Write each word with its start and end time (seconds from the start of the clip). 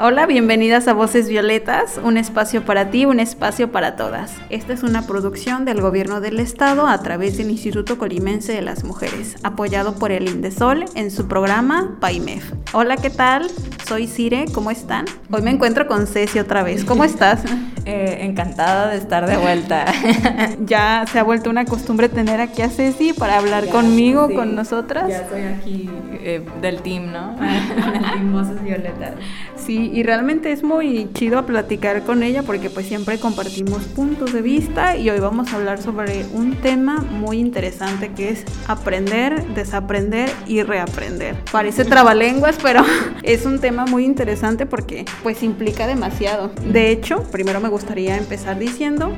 Hola, 0.00 0.26
bienvenidas 0.26 0.86
a 0.86 0.92
Voces 0.92 1.28
Violetas, 1.28 1.98
un 2.00 2.18
espacio 2.18 2.64
para 2.64 2.88
ti, 2.88 3.04
un 3.04 3.18
espacio 3.18 3.72
para 3.72 3.96
todas. 3.96 4.32
Esta 4.48 4.72
es 4.72 4.84
una 4.84 5.08
producción 5.08 5.64
del 5.64 5.80
Gobierno 5.80 6.20
del 6.20 6.38
Estado 6.38 6.86
a 6.86 7.02
través 7.02 7.36
del 7.36 7.50
Instituto 7.50 7.98
Colimense 7.98 8.52
de 8.52 8.62
las 8.62 8.84
Mujeres, 8.84 9.34
apoyado 9.42 9.96
por 9.96 10.12
el 10.12 10.28
INDESOL 10.28 10.84
en 10.94 11.10
su 11.10 11.26
programa 11.26 11.96
PAIMEF. 11.98 12.52
Hola, 12.74 12.96
¿qué 12.96 13.10
tal? 13.10 13.50
Soy 13.88 14.06
Cire, 14.06 14.44
¿cómo 14.54 14.70
están? 14.70 15.04
Hoy 15.32 15.42
me 15.42 15.50
encuentro 15.50 15.88
con 15.88 16.06
Ceci 16.06 16.38
otra 16.38 16.62
vez. 16.62 16.84
¿Cómo 16.84 17.02
estás? 17.02 17.42
Eh, 17.90 18.26
encantada 18.26 18.90
de 18.90 18.98
estar 18.98 19.26
de 19.26 19.38
vuelta. 19.38 19.86
ya 20.66 21.06
se 21.10 21.18
ha 21.18 21.22
vuelto 21.22 21.48
una 21.48 21.64
costumbre 21.64 22.10
tener 22.10 22.38
aquí 22.38 22.60
a 22.60 22.68
Ceci 22.68 23.14
para 23.14 23.38
hablar 23.38 23.66
conmigo, 23.70 24.28
con 24.34 24.54
nosotras. 24.54 25.08
Ya 25.08 25.20
estoy 25.20 25.40
aquí 25.44 25.88
eh, 26.20 26.44
del 26.60 26.82
team, 26.82 27.10
¿no? 27.10 27.34
del 27.40 28.02
team 28.02 28.30
Voces 28.30 28.62
Violetas. 28.62 29.14
Sí, 29.56 29.90
y 29.94 30.02
realmente 30.02 30.52
es 30.52 30.62
muy 30.62 31.08
chido 31.14 31.46
platicar 31.46 32.02
con 32.02 32.22
ella 32.22 32.42
porque 32.42 32.68
pues 32.68 32.86
siempre 32.86 33.18
compartimos 33.18 33.84
puntos 33.84 34.34
de 34.34 34.42
vista 34.42 34.96
y 34.96 35.08
hoy 35.08 35.20
vamos 35.20 35.50
a 35.52 35.56
hablar 35.56 35.80
sobre 35.80 36.26
un 36.34 36.56
tema 36.56 36.96
muy 36.96 37.38
interesante 37.38 38.10
que 38.12 38.28
es 38.28 38.44
aprender, 38.66 39.46
desaprender 39.54 40.30
y 40.46 40.62
reaprender. 40.62 41.36
Parece 41.50 41.84
trabalenguas, 41.86 42.58
pero 42.62 42.84
es 43.22 43.46
un 43.46 43.60
tema 43.60 43.86
muy 43.86 44.04
interesante 44.04 44.66
porque 44.66 45.06
pues 45.22 45.42
implica 45.42 45.86
demasiado. 45.86 46.50
De 46.70 46.90
hecho, 46.90 47.22
primero 47.30 47.60
me 47.60 47.77
gustaría 47.78 48.16
empezar 48.16 48.58
diciendo 48.58 49.16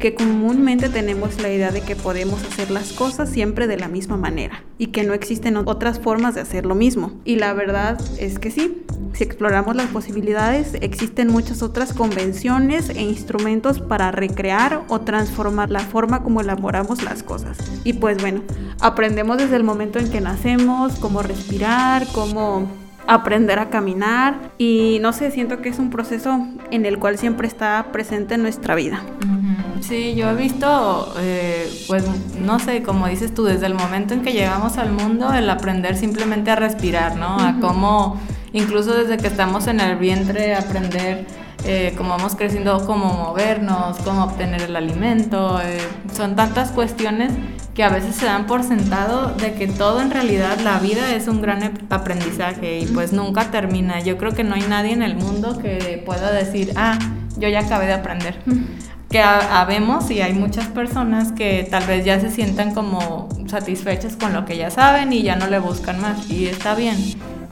que 0.00 0.16
comúnmente 0.16 0.88
tenemos 0.88 1.40
la 1.40 1.48
idea 1.52 1.70
de 1.70 1.80
que 1.80 1.94
podemos 1.94 2.42
hacer 2.42 2.72
las 2.72 2.92
cosas 2.92 3.30
siempre 3.30 3.68
de 3.68 3.76
la 3.76 3.86
misma 3.86 4.16
manera 4.16 4.64
y 4.78 4.88
que 4.88 5.04
no 5.04 5.14
existen 5.14 5.56
otras 5.56 6.00
formas 6.00 6.34
de 6.34 6.40
hacer 6.40 6.66
lo 6.66 6.74
mismo. 6.74 7.12
Y 7.24 7.36
la 7.36 7.52
verdad 7.52 8.00
es 8.18 8.40
que 8.40 8.50
sí, 8.50 8.82
si 9.12 9.22
exploramos 9.22 9.76
las 9.76 9.86
posibilidades, 9.86 10.74
existen 10.80 11.28
muchas 11.28 11.62
otras 11.62 11.92
convenciones 11.92 12.88
e 12.88 13.00
instrumentos 13.00 13.78
para 13.78 14.10
recrear 14.10 14.82
o 14.88 15.02
transformar 15.02 15.70
la 15.70 15.80
forma 15.80 16.24
como 16.24 16.40
elaboramos 16.40 17.04
las 17.04 17.22
cosas. 17.22 17.58
Y 17.84 17.92
pues 17.92 18.20
bueno, 18.20 18.42
aprendemos 18.80 19.38
desde 19.38 19.54
el 19.54 19.62
momento 19.62 20.00
en 20.00 20.10
que 20.10 20.20
nacemos, 20.20 20.96
cómo 20.96 21.22
respirar, 21.22 22.08
cómo 22.12 22.68
aprender 23.06 23.58
a 23.58 23.70
caminar 23.70 24.38
y 24.58 24.98
no 25.00 25.12
sé, 25.12 25.30
siento 25.30 25.60
que 25.60 25.68
es 25.68 25.78
un 25.78 25.90
proceso 25.90 26.46
en 26.70 26.86
el 26.86 26.98
cual 26.98 27.18
siempre 27.18 27.48
está 27.48 27.86
presente 27.92 28.34
en 28.34 28.42
nuestra 28.42 28.74
vida. 28.74 29.02
Sí, 29.80 30.14
yo 30.14 30.30
he 30.30 30.34
visto, 30.34 31.14
eh, 31.18 31.68
pues 31.88 32.04
no 32.40 32.58
sé, 32.58 32.82
como 32.82 33.08
dices 33.08 33.34
tú, 33.34 33.44
desde 33.44 33.66
el 33.66 33.74
momento 33.74 34.14
en 34.14 34.22
que 34.22 34.32
llegamos 34.32 34.78
al 34.78 34.92
mundo, 34.92 35.32
el 35.32 35.48
aprender 35.48 35.96
simplemente 35.96 36.50
a 36.50 36.56
respirar, 36.56 37.16
¿no? 37.16 37.40
A 37.40 37.56
cómo, 37.60 38.20
incluso 38.52 38.94
desde 38.94 39.16
que 39.16 39.26
estamos 39.26 39.66
en 39.66 39.80
el 39.80 39.96
vientre, 39.96 40.54
aprender 40.54 41.26
eh, 41.64 41.94
cómo 41.96 42.10
vamos 42.10 42.36
creciendo, 42.36 42.84
cómo 42.86 43.12
movernos, 43.12 43.98
cómo 43.98 44.24
obtener 44.24 44.62
el 44.62 44.76
alimento. 44.76 45.60
Eh, 45.60 45.78
son 46.12 46.36
tantas 46.36 46.70
cuestiones 46.70 47.32
que 47.74 47.84
a 47.84 47.88
veces 47.88 48.16
se 48.16 48.26
dan 48.26 48.46
por 48.46 48.62
sentado 48.62 49.34
de 49.34 49.54
que 49.54 49.66
todo 49.66 50.00
en 50.00 50.10
realidad, 50.10 50.58
la 50.60 50.78
vida 50.78 51.14
es 51.14 51.28
un 51.28 51.40
gran 51.40 51.78
aprendizaje 51.90 52.80
y 52.80 52.86
pues 52.86 53.12
nunca 53.12 53.50
termina. 53.50 54.00
Yo 54.00 54.18
creo 54.18 54.32
que 54.32 54.44
no 54.44 54.54
hay 54.54 54.62
nadie 54.62 54.92
en 54.92 55.02
el 55.02 55.16
mundo 55.16 55.58
que 55.58 56.02
pueda 56.04 56.32
decir, 56.32 56.72
ah, 56.76 56.98
yo 57.38 57.48
ya 57.48 57.60
acabé 57.60 57.86
de 57.86 57.94
aprender 57.94 58.36
que 59.10 59.20
habemos 59.20 60.08
y 60.12 60.22
hay 60.22 60.32
muchas 60.32 60.68
personas 60.68 61.32
que 61.32 61.66
tal 61.68 61.84
vez 61.84 62.04
ya 62.04 62.20
se 62.20 62.30
sientan 62.30 62.72
como 62.72 63.28
satisfechas 63.46 64.14
con 64.14 64.32
lo 64.32 64.44
que 64.44 64.56
ya 64.56 64.70
saben 64.70 65.12
y 65.12 65.22
ya 65.22 65.34
no 65.34 65.48
le 65.48 65.58
buscan 65.58 66.00
más 66.00 66.30
y 66.30 66.46
está 66.46 66.76
bien. 66.76 66.96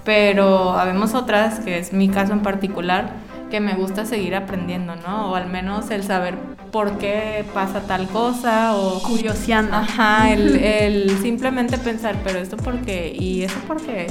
Pero 0.05 0.79
habemos 0.79 1.15
otras, 1.15 1.59
que 1.59 1.79
es 1.79 1.93
mi 1.93 2.09
caso 2.09 2.33
en 2.33 2.41
particular, 2.41 3.11
que 3.51 3.61
me 3.61 3.75
gusta 3.75 4.05
seguir 4.05 4.35
aprendiendo, 4.35 4.97
¿no? 4.97 5.31
O 5.31 5.35
al 5.35 5.49
menos 5.49 5.91
el 5.91 6.03
saber 6.03 6.37
por 6.71 6.99
qué 6.99 7.45
pasa 7.55 7.81
tal 7.83 8.09
cosa 8.09 8.77
o... 8.77 9.03
Curioseando. 9.03 9.75
Ajá, 9.75 10.33
el, 10.33 10.57
el 10.57 11.19
simplemente 11.23 11.79
pensar, 11.79 12.17
pero 12.25 12.39
esto 12.39 12.57
por 12.57 12.81
qué 12.81 13.15
y 13.15 13.43
eso 13.43 13.59
por 13.67 13.81
qué 13.81 14.09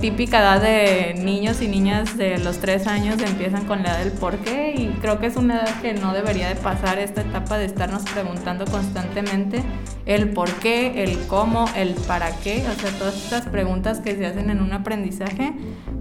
típica 0.00 0.40
edad 0.40 0.60
de 0.60 1.14
niños 1.14 1.62
y 1.62 1.68
niñas 1.68 2.16
de 2.16 2.38
los 2.38 2.58
tres 2.58 2.86
años 2.86 3.20
empiezan 3.22 3.64
con 3.64 3.82
la 3.82 3.90
edad 3.90 3.98
del 4.00 4.12
por 4.12 4.38
qué 4.38 4.74
y 4.76 4.88
creo 5.00 5.18
que 5.18 5.26
es 5.26 5.36
una 5.36 5.56
edad 5.56 5.80
que 5.80 5.94
no 5.94 6.12
debería 6.12 6.48
de 6.48 6.56
pasar 6.56 6.98
esta 6.98 7.22
etapa 7.22 7.56
de 7.56 7.66
estarnos 7.66 8.02
preguntando 8.02 8.64
constantemente 8.66 9.62
el 10.04 10.30
por 10.30 10.50
qué, 10.54 11.04
el 11.04 11.18
cómo, 11.26 11.66
el 11.76 11.94
para 11.94 12.30
qué, 12.38 12.64
o 12.68 12.80
sea, 12.80 12.90
todas 12.98 13.16
estas 13.16 13.46
preguntas 13.46 14.00
que 14.00 14.16
se 14.16 14.26
hacen 14.26 14.50
en 14.50 14.60
un 14.60 14.72
aprendizaje, 14.72 15.52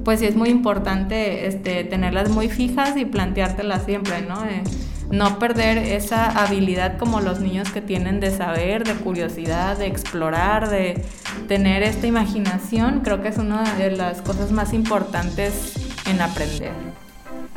pues 0.05 0.19
sí 0.19 0.27
es 0.27 0.35
muy 0.35 0.49
importante 0.49 1.47
este, 1.47 1.83
tenerlas 1.83 2.29
muy 2.29 2.47
fijas 2.47 2.95
y 2.95 3.03
planteártelas 3.03 3.83
siempre, 3.83 4.21
¿no? 4.21 4.45
Eh, 4.45 4.63
no 5.11 5.37
perder 5.39 5.77
esa 5.77 6.27
habilidad 6.41 6.97
como 6.97 7.21
los 7.21 7.39
niños 7.39 7.69
que 7.71 7.81
tienen 7.81 8.19
de 8.19 8.31
saber, 8.31 8.83
de 8.83 8.93
curiosidad, 8.93 9.77
de 9.77 9.87
explorar, 9.87 10.69
de 10.69 11.03
tener 11.47 11.83
esta 11.83 12.07
imaginación, 12.07 13.01
creo 13.01 13.21
que 13.21 13.27
es 13.27 13.37
una 13.37 13.63
de 13.75 13.91
las 13.91 14.21
cosas 14.21 14.51
más 14.51 14.73
importantes 14.73 15.73
en 16.07 16.21
aprender. 16.21 16.94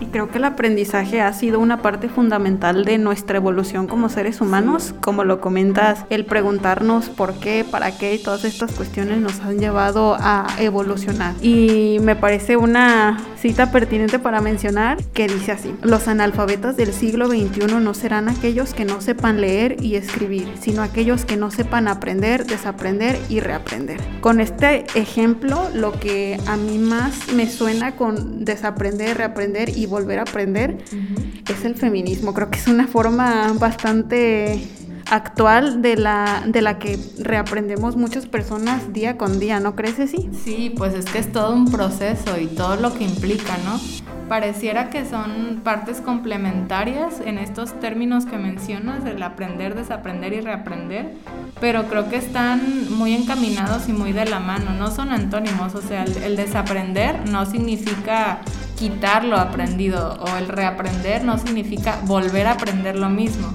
Y 0.01 0.07
creo 0.07 0.31
que 0.31 0.39
el 0.39 0.45
aprendizaje 0.45 1.21
ha 1.21 1.33
sido 1.33 1.59
una 1.59 1.83
parte 1.83 2.09
fundamental 2.09 2.85
de 2.85 2.99
nuestra 2.99 3.39
evolución 3.39 3.89
como 3.89 4.09
seres 4.09 4.41
humanos. 4.41 4.95
Como 5.01 5.25
lo 5.25 5.41
comentas, 5.41 6.05
el 6.09 6.25
preguntarnos 6.25 7.09
por 7.09 7.35
qué, 7.35 7.65
para 7.69 7.91
qué 7.97 8.15
y 8.15 8.23
todas 8.23 8.45
estas 8.45 8.73
cuestiones 8.73 9.21
nos 9.21 9.41
han 9.41 9.59
llevado 9.59 10.17
a 10.21 10.47
evolucionar. 10.61 11.35
Y 11.43 11.99
me 12.01 12.15
parece 12.15 12.57
una 12.57 13.19
cita 13.41 13.71
pertinente 13.71 14.19
para 14.19 14.41
mencionar 14.41 15.03
que 15.15 15.29
dice 15.29 15.53
así, 15.53 15.75
los 15.83 16.09
analfabetas 16.09 16.77
del 16.77 16.93
siglo 16.93 17.29
XXI 17.29 17.81
no 17.81 17.95
serán 17.95 18.29
aquellos 18.29 18.75
que 18.75 18.85
no 18.85 19.01
sepan 19.01 19.41
leer 19.41 19.77
y 19.81 19.95
escribir, 19.95 20.53
sino 20.61 20.83
aquellos 20.83 21.25
que 21.25 21.37
no 21.37 21.51
sepan 21.51 21.89
aprender, 21.89 22.47
desaprender 22.47 23.19
y 23.29 23.41
reaprender. 23.41 24.01
Con 24.21 24.41
este 24.41 24.87
ejemplo, 24.95 25.71
lo 25.75 25.93
que 25.93 26.39
a 26.47 26.57
mí 26.57 26.79
más 26.79 27.33
me 27.33 27.49
suena 27.49 27.95
con 27.97 28.45
desaprender, 28.45 29.17
reaprender 29.17 29.77
y 29.77 29.87
volver 29.87 30.19
a 30.19 30.23
aprender 30.23 30.79
es 31.49 31.65
el 31.65 31.75
feminismo. 31.75 32.35
Creo 32.35 32.51
que 32.51 32.59
es 32.59 32.67
una 32.67 32.87
forma 32.87 33.53
bastante 33.55 34.61
actual 35.11 35.83
de 35.83 35.97
la, 35.97 36.43
de 36.47 36.63
la 36.63 36.79
que 36.79 36.99
reaprendemos 37.19 37.97
muchas 37.97 38.27
personas 38.27 38.93
día 38.93 39.17
con 39.17 39.39
día, 39.39 39.61
¿no 39.61 39.75
crees 39.75 39.99
así? 39.99 40.29
Sí, 40.45 40.73
pues 40.77 40.95
es 40.95 41.07
que 41.07 41.19
es 41.19 41.33
todo 41.33 41.55
un 41.55 41.71
proceso 41.71 42.39
y 42.39 42.47
todo 42.47 42.77
lo 42.77 42.93
que 42.95 43.05
implica, 43.05 43.57
¿no? 43.65 43.81
Pareciera 44.29 44.91
que 44.91 45.07
son 45.07 45.63
partes 45.65 46.03
complementarias 46.03 47.21
en 47.25 47.39
estos 47.39 47.81
términos 47.81 48.27
que 48.27 48.37
mencionas, 48.37 49.07
el 49.07 49.23
aprender, 49.23 49.75
desaprender 49.75 50.35
y 50.35 50.43
reaprender, 50.43 51.15
pero 51.61 51.89
creo 51.89 52.11
que 52.11 52.17
están 52.17 52.93
muy 52.93 53.15
encaminados 53.15 53.89
y 53.89 53.95
muy 53.95 54.13
de 54.13 54.27
la 54.27 54.39
mano, 54.39 54.73
no 54.73 54.91
son 54.91 55.13
antónimos, 55.13 55.75
o 55.75 55.81
sea, 55.81 56.05
el 56.05 56.37
desaprender 56.37 57.27
no 57.31 57.47
significa 57.47 58.41
quitar 58.77 59.25
lo 59.25 59.39
aprendido 59.39 60.19
o 60.21 60.37
el 60.37 60.47
reaprender 60.47 61.25
no 61.25 61.39
significa 61.39 61.99
volver 62.05 62.47
a 62.47 62.53
aprender 62.53 62.97
lo 62.97 63.09
mismo. 63.09 63.49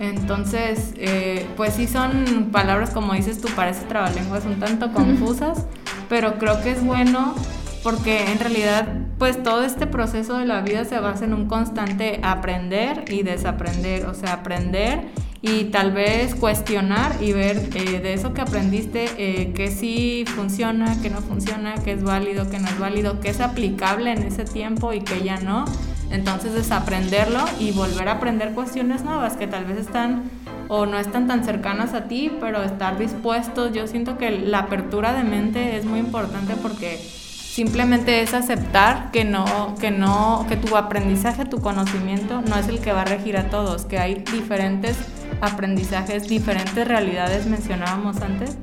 Entonces, 0.00 0.94
eh, 0.96 1.46
pues 1.56 1.74
sí 1.74 1.86
son 1.86 2.50
palabras 2.52 2.90
como 2.90 3.14
dices 3.14 3.40
tú, 3.40 3.48
parece 3.56 3.84
trabalenguas 3.86 4.44
un 4.44 4.60
tanto 4.60 4.92
confusas, 4.92 5.66
pero 6.08 6.38
creo 6.38 6.62
que 6.62 6.70
es 6.70 6.84
bueno 6.84 7.34
porque 7.82 8.30
en 8.30 8.38
realidad 8.38 8.86
pues 9.18 9.42
todo 9.42 9.62
este 9.64 9.86
proceso 9.86 10.38
de 10.38 10.44
la 10.44 10.60
vida 10.60 10.84
se 10.84 10.98
basa 11.00 11.24
en 11.24 11.34
un 11.34 11.46
constante 11.46 12.20
aprender 12.22 13.04
y 13.08 13.22
desaprender, 13.22 14.06
o 14.06 14.14
sea, 14.14 14.34
aprender 14.34 15.06
y 15.40 15.64
tal 15.64 15.92
vez 15.92 16.34
cuestionar 16.34 17.14
y 17.20 17.32
ver 17.32 17.56
eh, 17.74 18.00
de 18.00 18.12
eso 18.12 18.34
que 18.34 18.40
aprendiste 18.40 19.06
eh, 19.18 19.52
que 19.52 19.70
sí 19.70 20.24
funciona, 20.26 21.00
que 21.00 21.10
no 21.10 21.20
funciona, 21.20 21.74
que 21.74 21.92
es 21.92 22.02
válido, 22.02 22.50
que 22.50 22.58
no 22.58 22.68
es 22.68 22.78
válido, 22.78 23.20
que 23.20 23.30
es 23.30 23.40
aplicable 23.40 24.12
en 24.12 24.22
ese 24.22 24.44
tiempo 24.44 24.92
y 24.92 25.00
que 25.00 25.22
ya 25.22 25.38
no. 25.38 25.64
Entonces 26.10 26.54
desaprenderlo 26.54 27.44
y 27.58 27.72
volver 27.72 28.08
a 28.08 28.12
aprender 28.12 28.52
cuestiones 28.52 29.04
nuevas 29.04 29.36
que 29.36 29.46
tal 29.46 29.64
vez 29.64 29.78
están 29.78 30.30
o 30.68 30.86
no 30.86 30.98
están 30.98 31.26
tan 31.26 31.44
cercanas 31.44 31.94
a 31.94 32.04
ti, 32.04 32.30
pero 32.40 32.62
estar 32.62 32.98
dispuestos. 32.98 33.72
Yo 33.72 33.86
siento 33.86 34.18
que 34.18 34.30
la 34.30 34.60
apertura 34.60 35.12
de 35.12 35.24
mente 35.24 35.76
es 35.76 35.84
muy 35.84 36.00
importante 36.00 36.54
porque 36.62 36.98
Simplemente 37.58 38.22
es 38.22 38.34
aceptar 38.34 39.10
que 39.10 39.24
no, 39.24 39.74
que 39.80 39.90
no, 39.90 40.46
que 40.48 40.56
tu 40.56 40.76
aprendizaje, 40.76 41.44
tu 41.44 41.60
conocimiento 41.60 42.40
no 42.40 42.54
es 42.54 42.68
el 42.68 42.78
que 42.78 42.92
va 42.92 43.00
a 43.00 43.04
regir 43.04 43.36
a 43.36 43.50
todos, 43.50 43.84
que 43.84 43.98
hay 43.98 44.22
diferentes 44.32 44.96
aprendizajes, 45.40 46.28
diferentes 46.28 46.86
realidades 46.86 47.46
mencionábamos 47.46 48.20
antes, 48.20 48.56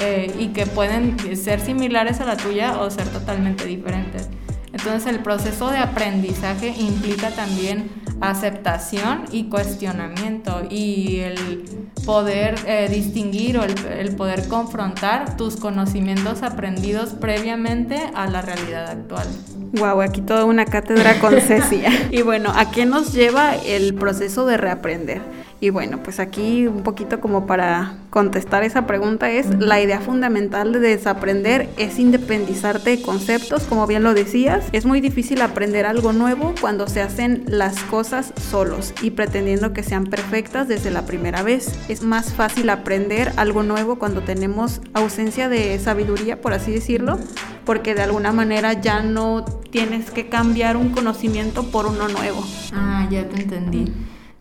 eh, 0.00 0.34
y 0.36 0.48
que 0.48 0.66
pueden 0.66 1.16
ser 1.36 1.60
similares 1.60 2.20
a 2.20 2.24
la 2.24 2.36
tuya 2.36 2.80
o 2.80 2.90
ser 2.90 3.06
totalmente 3.10 3.66
diferentes. 3.66 4.28
Entonces 4.72 5.06
el 5.06 5.20
proceso 5.20 5.70
de 5.70 5.78
aprendizaje 5.78 6.74
implica 6.78 7.30
también 7.30 7.90
aceptación 8.20 9.24
y 9.32 9.44
cuestionamiento 9.48 10.62
y 10.68 11.20
el 11.20 11.64
poder 12.04 12.56
eh, 12.66 12.88
distinguir 12.90 13.58
o 13.58 13.64
el, 13.64 14.14
poder 14.16 14.48
confrontar 14.48 15.36
tus 15.36 15.56
conocimientos 15.56 16.42
aprendidos 16.42 17.10
previamente 17.10 17.98
a 18.14 18.28
la 18.28 18.42
realidad 18.42 18.88
actual. 18.88 19.26
Wow, 19.72 20.00
aquí 20.02 20.20
toda 20.20 20.44
una 20.44 20.66
cátedra 20.66 21.18
con 21.18 21.40
Cecia. 21.40 21.90
y 22.10 22.22
bueno, 22.22 22.52
¿a 22.54 22.70
qué 22.70 22.86
nos 22.86 23.12
lleva 23.12 23.54
el 23.54 23.94
proceso 23.94 24.46
de 24.46 24.56
reaprender? 24.56 25.22
Y 25.62 25.68
bueno, 25.68 26.02
pues 26.02 26.20
aquí 26.20 26.66
un 26.66 26.82
poquito 26.82 27.20
como 27.20 27.46
para 27.46 27.94
contestar 28.08 28.64
esa 28.64 28.86
pregunta 28.86 29.30
es, 29.30 29.46
la 29.58 29.78
idea 29.78 30.00
fundamental 30.00 30.72
de 30.72 30.80
desaprender 30.80 31.68
es 31.76 31.98
independizarte 31.98 32.96
de 32.96 33.02
conceptos, 33.02 33.64
como 33.64 33.86
bien 33.86 34.02
lo 34.02 34.14
decías. 34.14 34.64
Es 34.72 34.86
muy 34.86 35.02
difícil 35.02 35.42
aprender 35.42 35.84
algo 35.84 36.14
nuevo 36.14 36.54
cuando 36.62 36.88
se 36.88 37.02
hacen 37.02 37.44
las 37.46 37.78
cosas 37.84 38.32
solos 38.50 38.94
y 39.02 39.10
pretendiendo 39.10 39.74
que 39.74 39.82
sean 39.82 40.06
perfectas 40.06 40.66
desde 40.66 40.90
la 40.90 41.04
primera 41.04 41.42
vez. 41.42 41.78
Es 41.90 42.02
más 42.02 42.32
fácil 42.32 42.70
aprender 42.70 43.32
algo 43.36 43.62
nuevo 43.62 43.98
cuando 43.98 44.22
tenemos 44.22 44.80
ausencia 44.94 45.50
de 45.50 45.78
sabiduría, 45.78 46.40
por 46.40 46.54
así 46.54 46.72
decirlo, 46.72 47.18
porque 47.66 47.94
de 47.94 48.02
alguna 48.02 48.32
manera 48.32 48.72
ya 48.72 49.02
no 49.02 49.44
tienes 49.70 50.10
que 50.10 50.30
cambiar 50.30 50.78
un 50.78 50.88
conocimiento 50.88 51.70
por 51.70 51.84
uno 51.84 52.08
nuevo. 52.08 52.42
Ah, 52.72 53.06
ya 53.10 53.28
te 53.28 53.42
entendí. 53.42 53.92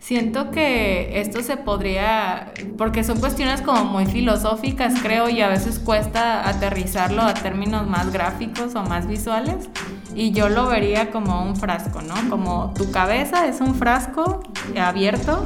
Siento 0.10 0.50
que 0.50 1.22
esto 1.22 1.44
se 1.44 1.56
podría, 1.56 2.52
porque 2.80 3.04
son 3.04 3.20
cuestiones 3.20 3.62
como 3.62 3.86
muy 3.86 4.08
filosóficas, 4.08 4.96
creo, 5.04 5.30
y 5.30 5.42
a 5.42 5.50
veces 5.50 5.78
cuesta 5.78 6.50
aterrizarlo 6.50 7.22
a 7.22 7.36
términos 7.36 7.88
más 7.88 8.12
gráficos 8.12 8.74
o 8.74 8.82
más 8.82 9.06
visuales. 9.06 9.70
Y 10.16 10.32
yo 10.32 10.50
lo 10.50 10.66
vería 10.66 11.12
como 11.12 11.44
un 11.44 11.56
frasco, 11.56 12.02
¿no? 12.02 12.16
Como 12.28 12.74
tu 12.76 12.90
cabeza 12.90 13.46
es 13.46 13.62
un 13.62 13.76
frasco 13.76 14.42
abierto 14.82 15.46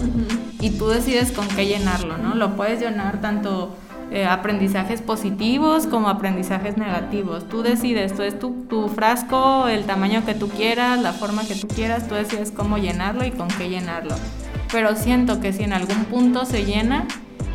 y 0.61 0.69
tú 0.69 0.87
decides 0.87 1.33
con 1.33 1.45
qué 1.49 1.65
llenarlo, 1.65 2.17
¿no? 2.17 2.33
Lo 2.33 2.55
puedes 2.55 2.79
llenar 2.79 3.19
tanto 3.19 3.75
eh, 4.11 4.23
aprendizajes 4.25 5.01
positivos 5.01 5.87
como 5.87 6.07
aprendizajes 6.07 6.77
negativos. 6.77 7.49
Tú 7.49 7.63
decides, 7.63 8.15
tú 8.15 8.21
es 8.21 8.39
tu, 8.39 8.63
tu, 8.69 8.87
frasco, 8.87 9.67
el 9.67 9.83
tamaño 9.83 10.23
que 10.25 10.35
tú 10.35 10.47
quieras, 10.47 11.01
la 11.01 11.11
forma 11.11 11.43
que 11.45 11.55
tú 11.55 11.67
quieras, 11.67 12.07
tú 12.07 12.15
decides 12.15 12.51
cómo 12.51 12.77
llenarlo 12.77 13.25
y 13.25 13.31
con 13.31 13.49
qué 13.49 13.67
llenarlo. 13.67 14.15
Pero 14.73 14.97
siento 14.97 15.39
que 15.39 15.53
si 15.53 15.63
en 15.63 15.71
algún 15.71 16.03
punto 16.05 16.45
se 16.45 16.65
llena 16.65 17.05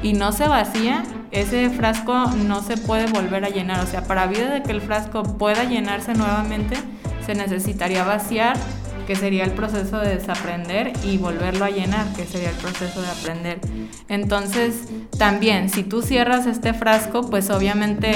y 0.02 0.14
no 0.14 0.32
se 0.32 0.48
vacía, 0.48 1.02
ese 1.32 1.68
frasco 1.68 2.14
no 2.46 2.62
se 2.62 2.78
puede 2.78 3.06
volver 3.12 3.44
a 3.44 3.50
llenar. 3.50 3.84
O 3.84 3.86
sea, 3.86 4.04
para 4.04 4.26
vida 4.26 4.48
de 4.48 4.62
que 4.62 4.72
el 4.72 4.80
frasco 4.80 5.24
pueda 5.24 5.64
llenarse 5.64 6.14
nuevamente, 6.14 6.76
se 7.26 7.34
necesitaría 7.34 8.04
vaciar 8.04 8.56
que 9.08 9.16
sería 9.16 9.44
el 9.44 9.52
proceso 9.52 10.00
de 10.00 10.16
desaprender, 10.16 10.92
y 11.02 11.16
volverlo 11.16 11.64
a 11.64 11.70
llenar, 11.70 12.06
que 12.12 12.26
sería 12.26 12.50
el 12.50 12.56
proceso 12.56 13.00
de 13.00 13.08
aprender. 13.08 13.58
Entonces, 14.10 14.86
también, 15.16 15.70
si 15.70 15.82
tú 15.82 16.02
cierras 16.02 16.44
este 16.44 16.74
frasco, 16.74 17.22
pues 17.30 17.48
obviamente 17.48 18.10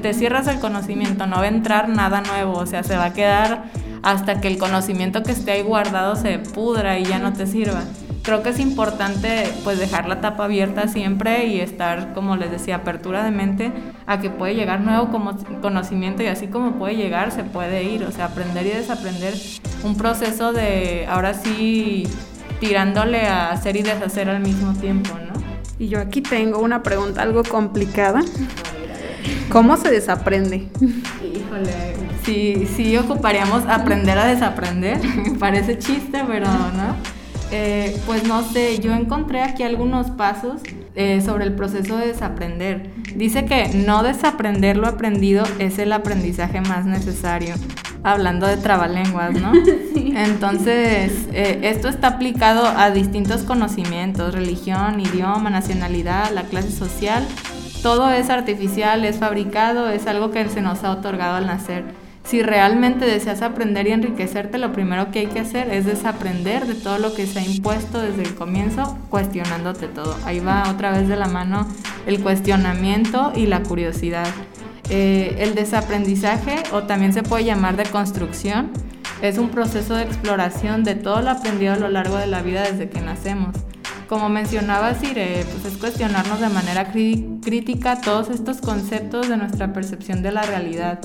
te 0.00 0.14
cierras 0.14 0.48
al 0.48 0.60
conocimiento, 0.60 1.26
no 1.26 1.36
va 1.36 1.42
a 1.42 1.48
entrar 1.48 1.90
nada 1.90 2.22
nuevo, 2.22 2.54
o 2.54 2.64
sea, 2.64 2.82
se 2.82 2.96
va 2.96 3.04
a 3.04 3.12
quedar 3.12 3.64
hasta 4.02 4.40
que 4.40 4.48
el 4.48 4.58
conocimiento 4.58 5.22
que 5.22 5.32
esté 5.32 5.52
ahí 5.52 5.62
guardado 5.62 6.16
se 6.16 6.38
pudra 6.38 6.98
y 6.98 7.04
ya 7.04 7.18
no 7.18 7.32
te 7.32 7.46
sirva 7.46 7.82
creo 8.22 8.42
que 8.42 8.50
es 8.50 8.60
importante 8.60 9.52
pues 9.64 9.78
dejar 9.78 10.08
la 10.08 10.20
tapa 10.20 10.44
abierta 10.44 10.88
siempre 10.88 11.46
y 11.46 11.60
estar, 11.60 12.12
como 12.14 12.36
les 12.36 12.50
decía, 12.50 12.76
apertura 12.76 13.24
de 13.24 13.30
mente 13.30 13.72
a 14.06 14.20
que 14.20 14.30
puede 14.30 14.54
llegar 14.54 14.80
nuevo 14.80 15.10
como 15.10 15.36
conocimiento 15.60 16.22
y 16.22 16.26
así 16.26 16.46
como 16.46 16.72
puede 16.72 16.96
llegar, 16.96 17.32
se 17.32 17.44
puede 17.44 17.84
ir, 17.84 18.04
o 18.04 18.12
sea, 18.12 18.26
aprender 18.26 18.66
y 18.66 18.70
desaprender 18.70 19.34
un 19.82 19.96
proceso 19.96 20.52
de 20.52 21.06
ahora 21.08 21.34
sí 21.34 22.06
tirándole 22.60 23.26
a 23.26 23.50
hacer 23.50 23.76
y 23.76 23.82
deshacer 23.82 24.28
al 24.28 24.40
mismo 24.40 24.74
tiempo, 24.74 25.10
¿no? 25.14 25.40
Y 25.78 25.88
yo 25.88 25.98
aquí 25.98 26.20
tengo 26.20 26.58
una 26.58 26.82
pregunta 26.82 27.22
algo 27.22 27.42
complicada. 27.42 28.20
¿Cómo 29.50 29.78
se 29.78 29.90
desaprende? 29.90 30.68
Híjole, 31.34 32.09
sí, 32.24 32.68
sí 32.76 32.96
ocuparíamos 32.96 33.64
aprender 33.66 34.18
a 34.18 34.26
desaprender. 34.26 35.00
Parece 35.38 35.78
chiste, 35.78 36.22
pero 36.26 36.46
no. 36.46 37.20
Eh, 37.52 38.00
pues 38.06 38.24
no 38.24 38.44
sé, 38.44 38.78
yo 38.78 38.94
encontré 38.94 39.42
aquí 39.42 39.64
algunos 39.64 40.10
pasos 40.12 40.60
eh, 40.94 41.20
sobre 41.20 41.44
el 41.44 41.54
proceso 41.54 41.96
de 41.96 42.08
desaprender. 42.08 42.90
Dice 43.16 43.44
que 43.44 43.68
no 43.74 44.04
desaprender 44.04 44.76
lo 44.76 44.86
aprendido 44.86 45.44
es 45.58 45.78
el 45.78 45.92
aprendizaje 45.92 46.60
más 46.60 46.86
necesario. 46.86 47.54
Hablando 48.02 48.46
de 48.46 48.56
trabalenguas, 48.56 49.32
¿no? 49.32 49.52
Entonces, 49.96 51.28
eh, 51.32 51.60
esto 51.64 51.88
está 51.88 52.08
aplicado 52.08 52.66
a 52.66 52.90
distintos 52.90 53.42
conocimientos, 53.42 54.32
religión, 54.32 55.00
idioma, 55.00 55.50
nacionalidad, 55.50 56.30
la 56.32 56.44
clase 56.44 56.70
social. 56.70 57.26
Todo 57.82 58.10
es 58.10 58.30
artificial, 58.30 59.04
es 59.04 59.18
fabricado, 59.18 59.90
es 59.90 60.06
algo 60.06 60.30
que 60.30 60.48
se 60.48 60.60
nos 60.60 60.84
ha 60.84 60.92
otorgado 60.92 61.36
al 61.36 61.46
nacer. 61.46 61.99
Si 62.24 62.42
realmente 62.42 63.06
deseas 63.06 63.42
aprender 63.42 63.88
y 63.88 63.92
enriquecerte, 63.92 64.58
lo 64.58 64.72
primero 64.72 65.10
que 65.10 65.20
hay 65.20 65.26
que 65.26 65.40
hacer 65.40 65.72
es 65.72 65.84
desaprender 65.84 66.66
de 66.66 66.74
todo 66.74 66.98
lo 66.98 67.12
que 67.12 67.26
se 67.26 67.40
ha 67.40 67.44
impuesto 67.44 68.00
desde 68.00 68.22
el 68.22 68.34
comienzo, 68.34 68.98
cuestionándote 69.10 69.88
todo. 69.88 70.16
Ahí 70.24 70.38
va 70.38 70.70
otra 70.70 70.92
vez 70.92 71.08
de 71.08 71.16
la 71.16 71.26
mano 71.26 71.66
el 72.06 72.20
cuestionamiento 72.20 73.32
y 73.34 73.46
la 73.46 73.62
curiosidad. 73.62 74.28
Eh, 74.90 75.36
el 75.38 75.54
desaprendizaje, 75.54 76.62
o 76.72 76.84
también 76.84 77.12
se 77.12 77.22
puede 77.22 77.44
llamar 77.44 77.76
de 77.76 77.84
construcción, 77.84 78.70
es 79.22 79.38
un 79.38 79.50
proceso 79.50 79.94
de 79.94 80.04
exploración 80.04 80.82
de 80.82 80.94
todo 80.94 81.22
lo 81.22 81.30
aprendido 81.30 81.74
a 81.74 81.76
lo 81.76 81.88
largo 81.88 82.16
de 82.16 82.26
la 82.26 82.42
vida 82.42 82.62
desde 82.62 82.88
que 82.88 83.00
nacemos. 83.00 83.54
Como 84.08 84.28
mencionaba 84.28 84.94
Sire, 84.94 85.44
pues 85.44 85.72
es 85.72 85.78
cuestionarnos 85.78 86.40
de 86.40 86.48
manera 86.48 86.90
crítica 86.90 88.00
todos 88.00 88.30
estos 88.30 88.60
conceptos 88.60 89.28
de 89.28 89.36
nuestra 89.36 89.72
percepción 89.72 90.22
de 90.22 90.32
la 90.32 90.42
realidad. 90.42 90.98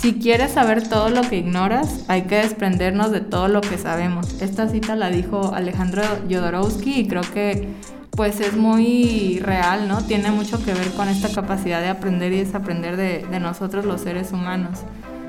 Si 0.00 0.14
quieres 0.14 0.52
saber 0.52 0.88
todo 0.88 1.10
lo 1.10 1.20
que 1.20 1.36
ignoras, 1.36 2.06
hay 2.08 2.22
que 2.22 2.36
desprendernos 2.36 3.10
de 3.12 3.20
todo 3.20 3.48
lo 3.48 3.60
que 3.60 3.76
sabemos. 3.76 4.40
Esta 4.40 4.66
cita 4.66 4.96
la 4.96 5.10
dijo 5.10 5.52
Alejandro 5.54 6.02
Jodorowsky 6.26 7.00
y 7.00 7.06
creo 7.06 7.20
que 7.20 7.68
pues 8.12 8.40
es 8.40 8.56
muy 8.56 9.40
real, 9.42 9.88
¿no? 9.88 10.02
Tiene 10.02 10.30
mucho 10.30 10.64
que 10.64 10.72
ver 10.72 10.90
con 10.92 11.10
esta 11.10 11.28
capacidad 11.28 11.82
de 11.82 11.90
aprender 11.90 12.32
y 12.32 12.38
desaprender 12.38 12.96
de, 12.96 13.26
de 13.30 13.40
nosotros 13.40 13.84
los 13.84 14.00
seres 14.00 14.32
humanos. 14.32 14.78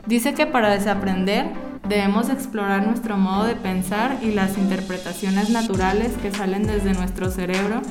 Dice 0.05 0.33
que 0.33 0.45
para 0.45 0.69
desaprender 0.69 1.47
debemos 1.89 2.29
explorar 2.29 2.87
nuestro 2.87 3.17
modo 3.17 3.47
de 3.47 3.55
pensar 3.55 4.19
y 4.21 4.31
las 4.31 4.57
interpretaciones 4.57 5.49
naturales 5.49 6.13
que 6.21 6.31
salen 6.31 6.65
desde 6.65 6.93
nuestro 6.93 7.29
cerebro 7.29 7.81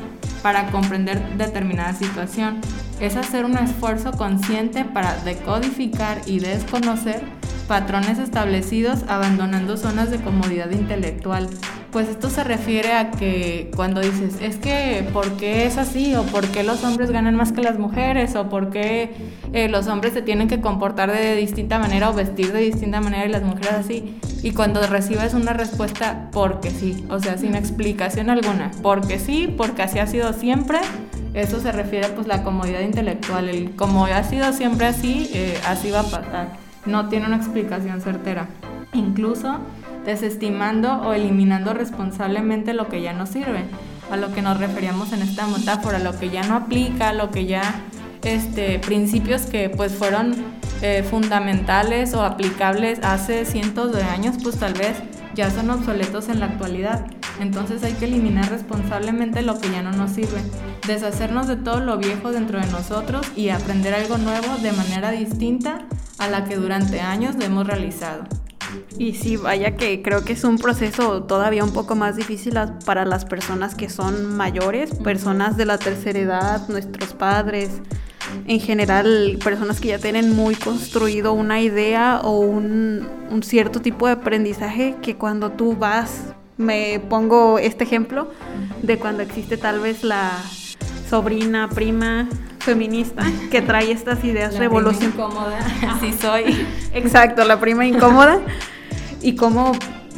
para 0.42 0.70
comprender 0.70 1.36
determinada 1.36 1.92
situación. 1.92 2.62
Es 3.00 3.16
hacer 3.16 3.46
un 3.46 3.56
esfuerzo 3.56 4.12
consciente 4.12 4.84
para 4.84 5.16
decodificar 5.24 6.20
y 6.26 6.38
desconocer 6.38 7.22
patrones 7.66 8.18
establecidos 8.18 9.04
abandonando 9.08 9.76
zonas 9.76 10.10
de 10.10 10.20
comodidad 10.20 10.70
intelectual. 10.72 11.48
Pues 11.92 12.08
esto 12.08 12.28
se 12.28 12.44
refiere 12.44 12.92
a 12.92 13.10
que 13.10 13.70
cuando 13.74 14.00
dices, 14.00 14.34
es 14.40 14.56
que 14.56 15.08
¿por 15.12 15.36
qué 15.36 15.66
es 15.66 15.78
así? 15.78 16.14
¿O 16.14 16.24
por 16.24 16.46
qué 16.48 16.62
los 16.62 16.84
hombres 16.84 17.10
ganan 17.10 17.36
más 17.36 17.52
que 17.52 17.62
las 17.62 17.78
mujeres? 17.78 18.36
¿O 18.36 18.48
por 18.48 18.70
qué 18.70 19.14
eh, 19.52 19.68
los 19.68 19.86
hombres 19.86 20.12
se 20.12 20.22
tienen 20.22 20.46
que 20.46 20.60
comportar 20.60 21.10
de 21.10 21.36
distinta 21.36 21.78
manera 21.78 22.10
o 22.10 22.12
vestir 22.12 22.52
de 22.52 22.60
distinta 22.60 23.00
manera 23.00 23.26
y 23.26 23.28
las 23.28 23.42
mujeres 23.42 23.72
así? 23.72 24.18
Y 24.42 24.50
cuando 24.50 24.84
recibes 24.86 25.34
una 25.34 25.52
respuesta, 25.52 26.28
porque 26.32 26.70
sí, 26.70 27.06
o 27.08 27.18
sea, 27.18 27.38
sin 27.38 27.54
explicación 27.54 28.30
alguna, 28.30 28.70
porque 28.82 29.18
sí, 29.18 29.52
porque 29.56 29.82
así 29.82 29.98
ha 29.98 30.06
sido 30.06 30.32
siempre, 30.32 30.78
eso 31.34 31.60
se 31.60 31.72
refiere 31.72 32.08
pues 32.08 32.26
la 32.26 32.42
comodidad 32.42 32.80
intelectual, 32.80 33.48
el 33.48 33.70
como 33.76 34.06
ha 34.06 34.22
sido 34.24 34.52
siempre 34.52 34.86
así, 34.86 35.30
eh, 35.32 35.58
así 35.66 35.90
va 35.90 36.00
a 36.00 36.04
pasar. 36.04 36.48
No 36.86 37.08
tiene 37.08 37.26
una 37.26 37.36
explicación 37.36 38.00
certera. 38.00 38.48
Incluso 38.92 39.58
desestimando 40.04 40.92
o 41.02 41.12
eliminando 41.12 41.74
responsablemente 41.74 42.74
lo 42.74 42.88
que 42.88 43.02
ya 43.02 43.12
no 43.12 43.26
sirve, 43.26 43.64
a 44.10 44.16
lo 44.16 44.32
que 44.32 44.42
nos 44.42 44.58
referíamos 44.58 45.12
en 45.12 45.22
esta 45.22 45.46
metáfora, 45.46 45.98
lo 45.98 46.18
que 46.18 46.30
ya 46.30 46.42
no 46.42 46.56
aplica, 46.56 47.12
lo 47.12 47.30
que 47.30 47.46
ya, 47.46 47.82
este, 48.22 48.78
principios 48.80 49.42
que 49.42 49.68
pues 49.68 49.94
fueron 49.94 50.34
eh, 50.82 51.04
fundamentales 51.08 52.14
o 52.14 52.24
aplicables 52.24 53.00
hace 53.02 53.44
cientos 53.44 53.92
de 53.92 54.02
años, 54.02 54.36
pues 54.42 54.58
tal 54.58 54.72
vez 54.74 54.96
ya 55.34 55.50
son 55.50 55.70
obsoletos 55.70 56.28
en 56.28 56.40
la 56.40 56.46
actualidad. 56.46 57.06
Entonces 57.40 57.82
hay 57.84 57.92
que 57.94 58.06
eliminar 58.06 58.50
responsablemente 58.50 59.42
lo 59.42 59.58
que 59.58 59.70
ya 59.70 59.82
no 59.82 59.92
nos 59.92 60.10
sirve, 60.10 60.40
deshacernos 60.90 61.46
de 61.48 61.56
todo 61.56 61.80
lo 61.80 61.98
viejo 61.98 62.32
dentro 62.32 62.60
de 62.60 62.66
nosotros 62.66 63.26
y 63.36 63.48
aprender 63.50 63.94
algo 63.94 64.18
nuevo 64.18 64.56
de 64.62 64.72
manera 64.72 65.10
distinta 65.10 65.86
a 66.18 66.28
la 66.28 66.44
que 66.44 66.56
durante 66.56 67.00
años 67.00 67.36
lo 67.36 67.44
hemos 67.44 67.66
realizado. 67.66 68.24
Y 68.98 69.14
sí, 69.14 69.36
vaya 69.36 69.76
que 69.76 70.02
creo 70.02 70.24
que 70.24 70.34
es 70.34 70.44
un 70.44 70.58
proceso 70.58 71.22
todavía 71.22 71.64
un 71.64 71.72
poco 71.72 71.96
más 71.96 72.16
difícil 72.16 72.54
para 72.84 73.04
las 73.04 73.24
personas 73.24 73.74
que 73.74 73.88
son 73.88 74.36
mayores, 74.36 74.94
personas 74.96 75.56
de 75.56 75.64
la 75.64 75.78
tercera 75.78 76.18
edad, 76.18 76.68
nuestros 76.68 77.14
padres, 77.14 77.80
en 78.46 78.60
general 78.60 79.38
personas 79.42 79.80
que 79.80 79.88
ya 79.88 79.98
tienen 79.98 80.34
muy 80.36 80.54
construido 80.54 81.32
una 81.32 81.60
idea 81.60 82.20
o 82.22 82.38
un, 82.40 83.08
un 83.30 83.42
cierto 83.42 83.80
tipo 83.80 84.06
de 84.06 84.12
aprendizaje 84.12 84.96
que 85.02 85.16
cuando 85.16 85.50
tú 85.52 85.76
vas, 85.76 86.34
me 86.56 87.00
pongo 87.08 87.58
este 87.58 87.84
ejemplo 87.84 88.30
de 88.82 88.98
cuando 88.98 89.22
existe 89.22 89.56
tal 89.56 89.80
vez 89.80 90.04
la 90.04 90.38
sobrina, 91.10 91.68
prima 91.68 92.28
feminista 92.60 93.24
que 93.50 93.60
trae 93.60 93.90
estas 93.90 94.22
ideas 94.24 94.56
revolucionarias. 94.56 95.14
incómoda, 95.14 95.58
así 95.88 96.12
soy. 96.12 96.66
Exacto, 96.94 97.44
la 97.44 97.58
prima 97.58 97.84
incómoda. 97.86 98.38
Y 99.20 99.34
cómo 99.34 99.72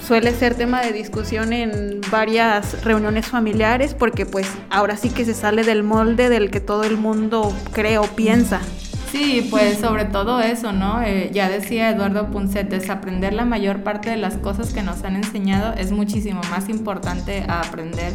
suele 0.06 0.32
ser 0.32 0.54
tema 0.54 0.82
de 0.82 0.92
discusión 0.92 1.52
en 1.54 2.00
varias 2.10 2.84
reuniones 2.84 3.26
familiares 3.26 3.94
porque 3.94 4.26
pues 4.26 4.46
ahora 4.68 4.96
sí 4.96 5.08
que 5.08 5.24
se 5.24 5.32
sale 5.32 5.64
del 5.64 5.82
molde 5.82 6.28
del 6.28 6.50
que 6.50 6.60
todo 6.60 6.84
el 6.84 6.98
mundo 6.98 7.52
cree 7.72 7.96
o 7.98 8.04
piensa. 8.04 8.60
Sí, 9.10 9.46
pues 9.50 9.78
sobre 9.78 10.06
todo 10.06 10.40
eso, 10.40 10.72
¿no? 10.72 11.02
Eh, 11.02 11.30
ya 11.32 11.48
decía 11.48 11.90
Eduardo 11.90 12.30
Punset, 12.30 12.68
desaprender 12.68 13.34
la 13.34 13.44
mayor 13.44 13.82
parte 13.82 14.08
de 14.10 14.16
las 14.16 14.36
cosas 14.38 14.72
que 14.72 14.82
nos 14.82 15.04
han 15.04 15.16
enseñado 15.16 15.74
es 15.74 15.90
muchísimo 15.90 16.40
más 16.50 16.68
importante 16.68 17.44
a 17.46 17.60
aprender. 17.60 18.12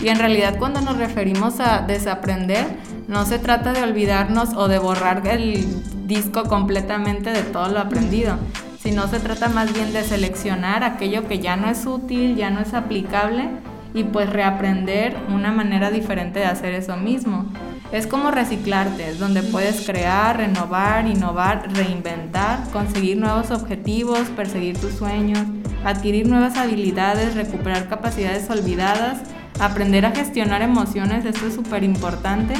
Y 0.00 0.08
en 0.08 0.18
realidad 0.18 0.56
cuando 0.58 0.80
nos 0.80 0.96
referimos 0.96 1.60
a 1.60 1.82
desaprender, 1.82 2.66
no 3.08 3.24
se 3.24 3.38
trata 3.38 3.72
de 3.72 3.82
olvidarnos 3.82 4.54
o 4.54 4.68
de 4.68 4.78
borrar 4.78 5.26
el 5.26 5.66
disco 6.06 6.44
completamente 6.44 7.30
de 7.30 7.42
todo 7.42 7.68
lo 7.68 7.80
aprendido, 7.80 8.36
sino 8.78 9.08
se 9.08 9.20
trata 9.20 9.48
más 9.48 9.72
bien 9.72 9.92
de 9.92 10.04
seleccionar 10.04 10.84
aquello 10.84 11.26
que 11.26 11.38
ya 11.38 11.56
no 11.56 11.68
es 11.68 11.86
útil, 11.86 12.36
ya 12.36 12.50
no 12.50 12.60
es 12.60 12.74
aplicable 12.74 13.48
y 13.94 14.02
pues 14.04 14.28
reaprender 14.28 15.16
una 15.28 15.52
manera 15.52 15.90
diferente 15.90 16.40
de 16.40 16.46
hacer 16.46 16.74
eso 16.74 16.96
mismo. 16.96 17.46
Es 17.92 18.08
como 18.08 18.32
reciclarte, 18.32 19.14
donde 19.14 19.42
puedes 19.42 19.86
crear, 19.86 20.36
renovar, 20.36 21.06
innovar, 21.06 21.68
reinventar, 21.72 22.58
conseguir 22.72 23.18
nuevos 23.18 23.52
objetivos, 23.52 24.28
perseguir 24.30 24.76
tus 24.78 24.94
sueños, 24.94 25.46
adquirir 25.84 26.28
nuevas 26.28 26.56
habilidades, 26.56 27.36
recuperar 27.36 27.88
capacidades 27.88 28.50
olvidadas, 28.50 29.20
aprender 29.60 30.06
a 30.06 30.10
gestionar 30.10 30.62
emociones, 30.62 31.24
esto 31.24 31.46
es 31.46 31.54
súper 31.54 31.84
importante, 31.84 32.54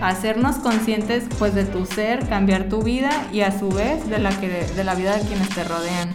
hacernos 0.00 0.56
conscientes 0.56 1.24
pues 1.38 1.54
de 1.54 1.64
tu 1.64 1.86
ser, 1.86 2.28
cambiar 2.28 2.68
tu 2.68 2.82
vida 2.82 3.10
y 3.32 3.40
a 3.40 3.56
su 3.56 3.68
vez 3.68 4.08
de 4.08 4.18
la, 4.18 4.30
que, 4.30 4.48
de 4.48 4.84
la 4.84 4.94
vida 4.94 5.16
de 5.16 5.26
quienes 5.26 5.48
te 5.50 5.64
rodean. 5.64 6.14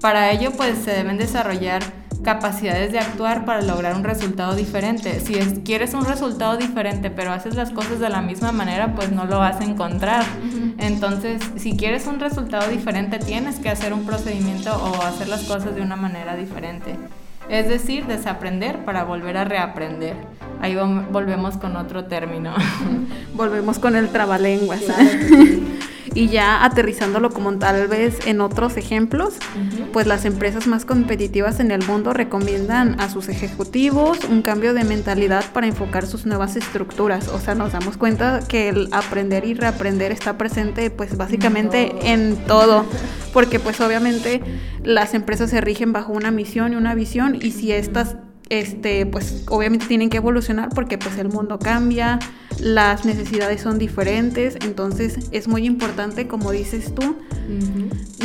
Para 0.00 0.30
ello 0.30 0.52
pues 0.52 0.78
se 0.78 0.92
deben 0.92 1.18
desarrollar 1.18 1.82
capacidades 2.22 2.92
de 2.92 3.00
actuar 3.00 3.44
para 3.44 3.62
lograr 3.62 3.96
un 3.96 4.04
resultado 4.04 4.54
diferente. 4.54 5.18
Si 5.20 5.34
quieres 5.62 5.94
un 5.94 6.04
resultado 6.04 6.56
diferente 6.56 7.10
pero 7.10 7.32
haces 7.32 7.56
las 7.56 7.70
cosas 7.70 7.98
de 7.98 8.08
la 8.08 8.20
misma 8.20 8.52
manera, 8.52 8.94
pues 8.94 9.10
no 9.10 9.24
lo 9.24 9.38
vas 9.38 9.60
a 9.60 9.64
encontrar. 9.64 10.24
Entonces, 10.78 11.42
si 11.56 11.76
quieres 11.76 12.06
un 12.06 12.20
resultado 12.20 12.70
diferente, 12.70 13.18
tienes 13.18 13.58
que 13.58 13.70
hacer 13.70 13.92
un 13.92 14.04
procedimiento 14.04 14.72
o 14.72 15.02
hacer 15.02 15.28
las 15.28 15.42
cosas 15.42 15.74
de 15.74 15.82
una 15.82 15.96
manera 15.96 16.36
diferente. 16.36 16.96
Es 17.48 17.68
decir, 17.68 18.06
desaprender 18.06 18.84
para 18.84 19.04
volver 19.04 19.36
a 19.36 19.44
reaprender. 19.44 20.14
Ahí 20.60 20.76
volvemos 21.10 21.56
con 21.56 21.76
otro 21.76 22.04
término. 22.04 22.54
volvemos 23.34 23.78
con 23.78 23.96
el 23.96 24.08
trabalenguas. 24.10 24.82
Y 26.14 26.28
ya 26.28 26.64
aterrizándolo 26.64 27.30
como 27.30 27.52
tal 27.58 27.88
vez 27.88 28.26
en 28.26 28.40
otros 28.40 28.76
ejemplos, 28.76 29.34
pues 29.92 30.06
las 30.06 30.24
empresas 30.24 30.66
más 30.66 30.84
competitivas 30.84 31.60
en 31.60 31.70
el 31.70 31.84
mundo 31.86 32.12
recomiendan 32.12 33.00
a 33.00 33.08
sus 33.08 33.28
ejecutivos 33.28 34.18
un 34.28 34.42
cambio 34.42 34.74
de 34.74 34.84
mentalidad 34.84 35.44
para 35.52 35.66
enfocar 35.66 36.06
sus 36.06 36.26
nuevas 36.26 36.56
estructuras. 36.56 37.28
O 37.28 37.38
sea, 37.38 37.54
nos 37.54 37.72
damos 37.72 37.96
cuenta 37.96 38.40
que 38.46 38.68
el 38.68 38.88
aprender 38.92 39.44
y 39.44 39.54
reaprender 39.54 40.12
está 40.12 40.36
presente 40.38 40.90
pues 40.90 41.16
básicamente 41.16 41.92
en 42.12 42.36
todo, 42.46 42.84
porque 43.32 43.60
pues 43.60 43.80
obviamente 43.80 44.42
las 44.84 45.14
empresas 45.14 45.50
se 45.50 45.60
rigen 45.60 45.92
bajo 45.92 46.12
una 46.12 46.30
misión 46.30 46.72
y 46.72 46.76
una 46.76 46.94
visión 46.94 47.36
y 47.40 47.52
si 47.52 47.72
estas 47.72 48.16
este, 48.52 49.06
pues 49.06 49.44
obviamente 49.48 49.86
tienen 49.86 50.10
que 50.10 50.18
evolucionar 50.18 50.68
porque 50.74 50.98
pues 50.98 51.16
el 51.16 51.30
mundo 51.30 51.58
cambia, 51.58 52.18
las 52.60 53.06
necesidades 53.06 53.62
son 53.62 53.78
diferentes, 53.78 54.56
entonces 54.60 55.30
es 55.32 55.48
muy 55.48 55.64
importante, 55.64 56.28
como 56.28 56.50
dices 56.50 56.94
tú, 56.94 57.16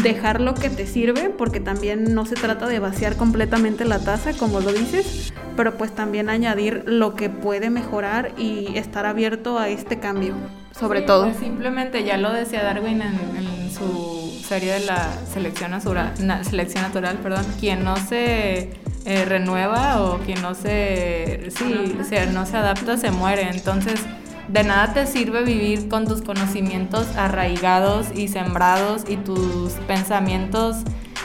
dejar 0.03 0.41
lo 0.41 0.53
que 0.53 0.69
te 0.69 0.85
sirve, 0.85 1.29
porque 1.29 1.61
también 1.61 2.13
no 2.13 2.25
se 2.25 2.35
trata 2.35 2.67
de 2.67 2.79
vaciar 2.79 3.15
completamente 3.15 3.85
la 3.85 3.99
taza, 3.99 4.33
como 4.33 4.59
lo 4.59 4.73
dices, 4.73 5.31
pero 5.55 5.77
pues 5.77 5.95
también 5.95 6.29
añadir 6.29 6.83
lo 6.85 7.15
que 7.15 7.29
puede 7.29 7.69
mejorar 7.69 8.33
y 8.37 8.77
estar 8.77 9.05
abierto 9.05 9.57
a 9.57 9.69
este 9.69 9.99
cambio, 9.99 10.35
sobre 10.77 11.03
todo. 11.03 11.27
Pues 11.27 11.37
simplemente 11.37 12.03
ya 12.03 12.17
lo 12.17 12.33
decía 12.33 12.63
Darwin 12.63 13.01
en, 13.01 13.17
en 13.37 13.71
su 13.71 14.37
serie 14.45 14.73
de 14.73 14.81
la 14.81 15.09
selección 15.33 15.71
natural, 15.71 16.11
selección 16.43 16.83
natural, 16.83 17.17
perdón, 17.23 17.45
quien 17.61 17.85
no 17.85 17.95
se 17.95 18.86
eh, 19.07 19.23
renueva 19.23 20.01
o 20.03 20.17
quien 20.19 20.41
no 20.41 20.53
se, 20.53 21.47
sí, 21.57 21.95
no 22.33 22.45
se 22.45 22.57
adapta 22.57 22.97
se 22.97 23.09
muere. 23.09 23.49
Entonces, 23.49 24.01
de 24.49 24.65
nada 24.65 24.93
te 24.93 25.07
sirve 25.07 25.45
vivir 25.45 25.87
con 25.87 26.05
tus 26.05 26.21
conocimientos 26.21 27.07
arraigados 27.15 28.07
y 28.13 28.27
sembrados 28.27 29.03
y 29.07 29.15
tus 29.15 29.71
pensamientos 29.87 30.75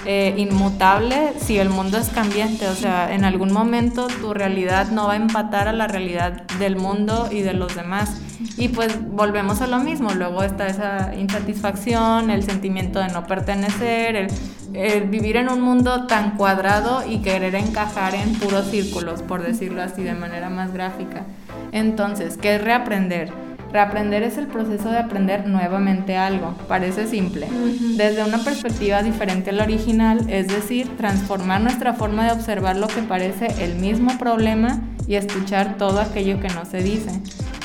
eh, 0.06 0.32
inmutables 0.36 1.42
si 1.42 1.58
el 1.58 1.70
mundo 1.70 1.98
es 1.98 2.08
cambiante. 2.10 2.68
O 2.68 2.74
sea, 2.76 3.12
en 3.12 3.24
algún 3.24 3.52
momento 3.52 4.06
tu 4.06 4.32
realidad 4.32 4.92
no 4.92 5.08
va 5.08 5.14
a 5.14 5.16
empatar 5.16 5.66
a 5.66 5.72
la 5.72 5.88
realidad 5.88 6.42
del 6.60 6.76
mundo 6.76 7.30
y 7.32 7.40
de 7.40 7.52
los 7.52 7.74
demás. 7.74 8.20
Y 8.56 8.68
pues 8.68 8.96
volvemos 9.10 9.60
a 9.60 9.66
lo 9.66 9.78
mismo. 9.80 10.10
Luego 10.10 10.44
está 10.44 10.68
esa 10.68 11.14
insatisfacción, 11.16 12.30
el 12.30 12.44
sentimiento 12.44 13.00
de 13.00 13.08
no 13.08 13.26
pertenecer, 13.26 14.14
el 14.14 14.28
el 14.74 15.08
vivir 15.08 15.36
en 15.36 15.48
un 15.48 15.60
mundo 15.60 16.06
tan 16.06 16.36
cuadrado 16.36 17.02
y 17.06 17.18
querer 17.18 17.54
encajar 17.54 18.14
en 18.14 18.34
puros 18.34 18.70
círculos, 18.70 19.22
por 19.22 19.42
decirlo 19.42 19.82
así 19.82 20.02
de 20.02 20.14
manera 20.14 20.50
más 20.50 20.72
gráfica. 20.72 21.24
Entonces, 21.72 22.36
¿qué 22.36 22.56
es 22.56 22.62
reaprender? 22.62 23.32
Reaprender 23.72 24.22
es 24.22 24.36
el 24.36 24.48
proceso 24.48 24.90
de 24.90 24.98
aprender 24.98 25.48
nuevamente 25.48 26.16
algo. 26.16 26.54
Parece 26.68 27.06
simple. 27.06 27.48
Desde 27.96 28.22
una 28.22 28.38
perspectiva 28.38 29.02
diferente 29.02 29.48
a 29.48 29.54
la 29.54 29.64
original, 29.64 30.28
es 30.28 30.48
decir, 30.48 30.94
transformar 30.98 31.62
nuestra 31.62 31.94
forma 31.94 32.26
de 32.26 32.32
observar 32.32 32.76
lo 32.76 32.86
que 32.86 33.00
parece 33.00 33.46
el 33.64 33.76
mismo 33.76 34.18
problema 34.18 34.80
y 35.06 35.14
escuchar 35.14 35.78
todo 35.78 36.00
aquello 36.00 36.38
que 36.38 36.48
no 36.48 36.66
se 36.66 36.82
dice. 36.82 37.10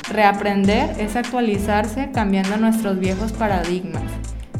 Reaprender 0.10 0.96
es 0.98 1.18
actualizarse 1.18 2.12
cambiando 2.14 2.56
nuestros 2.56 3.00
viejos 3.00 3.34
paradigmas 3.34 4.04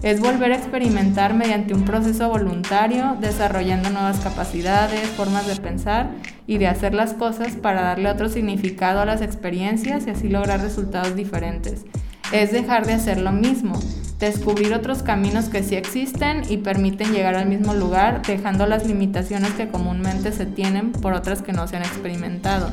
es 0.04 0.20
volver 0.20 0.52
a 0.52 0.56
experimentar 0.56 1.34
mediante 1.34 1.74
un 1.74 1.84
proceso 1.84 2.30
voluntario, 2.30 3.18
desarrollando 3.20 3.90
nuevas 3.90 4.20
capacidades, 4.20 5.08
formas 5.10 5.48
de 5.48 5.56
pensar 5.56 6.12
y 6.46 6.60
de 6.60 6.68
hacer 6.68 6.94
las 6.94 7.14
cosas 7.14 7.56
para 7.56 7.82
darle 7.82 8.10
otro 8.10 8.30
significado 8.30 9.02
a 9.02 9.06
las 9.06 9.22
experiencias 9.22 10.06
y 10.06 10.12
así 10.12 10.30
lograr 10.30 10.62
resultados 10.62 11.16
diferentes. 11.16 11.86
Es 12.32 12.52
dejar 12.52 12.86
de 12.86 12.94
hacer 12.94 13.20
lo 13.20 13.32
mismo, 13.32 13.80
descubrir 14.20 14.74
otros 14.74 15.02
caminos 15.02 15.46
que 15.46 15.64
sí 15.64 15.76
existen 15.76 16.44
y 16.50 16.58
permiten 16.58 17.14
llegar 17.14 17.36
al 17.36 17.48
mismo 17.48 17.74
lugar, 17.74 18.22
dejando 18.22 18.68
las 18.68 18.86
limitaciones 18.86 19.52
que 19.54 19.70
comúnmente 19.70 20.32
se 20.32 20.46
tienen 20.46 20.92
por 20.92 21.14
otras 21.14 21.42
que 21.42 21.54
no 21.54 21.68
se 21.68 21.78
han 21.78 21.84
experimentado. 21.84 22.70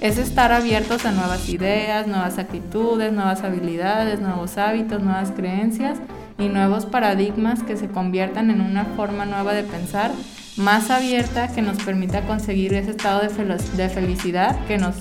Es 0.00 0.18
estar 0.18 0.52
abiertos 0.52 1.04
a 1.04 1.12
nuevas 1.12 1.48
ideas, 1.48 2.06
nuevas 2.06 2.38
actitudes, 2.38 3.12
nuevas 3.12 3.42
habilidades, 3.42 4.20
nuevos 4.20 4.56
hábitos, 4.58 5.02
nuevas 5.02 5.32
creencias 5.32 5.98
y 6.42 6.48
nuevos 6.48 6.86
paradigmas 6.86 7.62
que 7.62 7.76
se 7.76 7.88
conviertan 7.88 8.50
en 8.50 8.60
una 8.60 8.84
forma 8.84 9.24
nueva 9.24 9.54
de 9.54 9.62
pensar 9.62 10.10
más 10.56 10.90
abierta 10.90 11.48
que 11.48 11.62
nos 11.62 11.82
permita 11.82 12.26
conseguir 12.26 12.74
ese 12.74 12.90
estado 12.90 13.20
de, 13.20 13.88
felicidad 13.88 14.64
que 14.66 14.78
nos, 14.78 14.96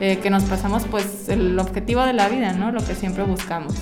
eh, 0.00 0.18
que 0.18 0.30
nos 0.30 0.44
pasamos 0.44 0.84
pues 0.90 1.28
el 1.28 1.58
objetivo 1.58 2.02
de 2.04 2.12
la 2.12 2.28
vida, 2.28 2.52
¿no? 2.52 2.72
Lo 2.72 2.84
que 2.84 2.94
siempre 2.94 3.22
buscamos. 3.22 3.74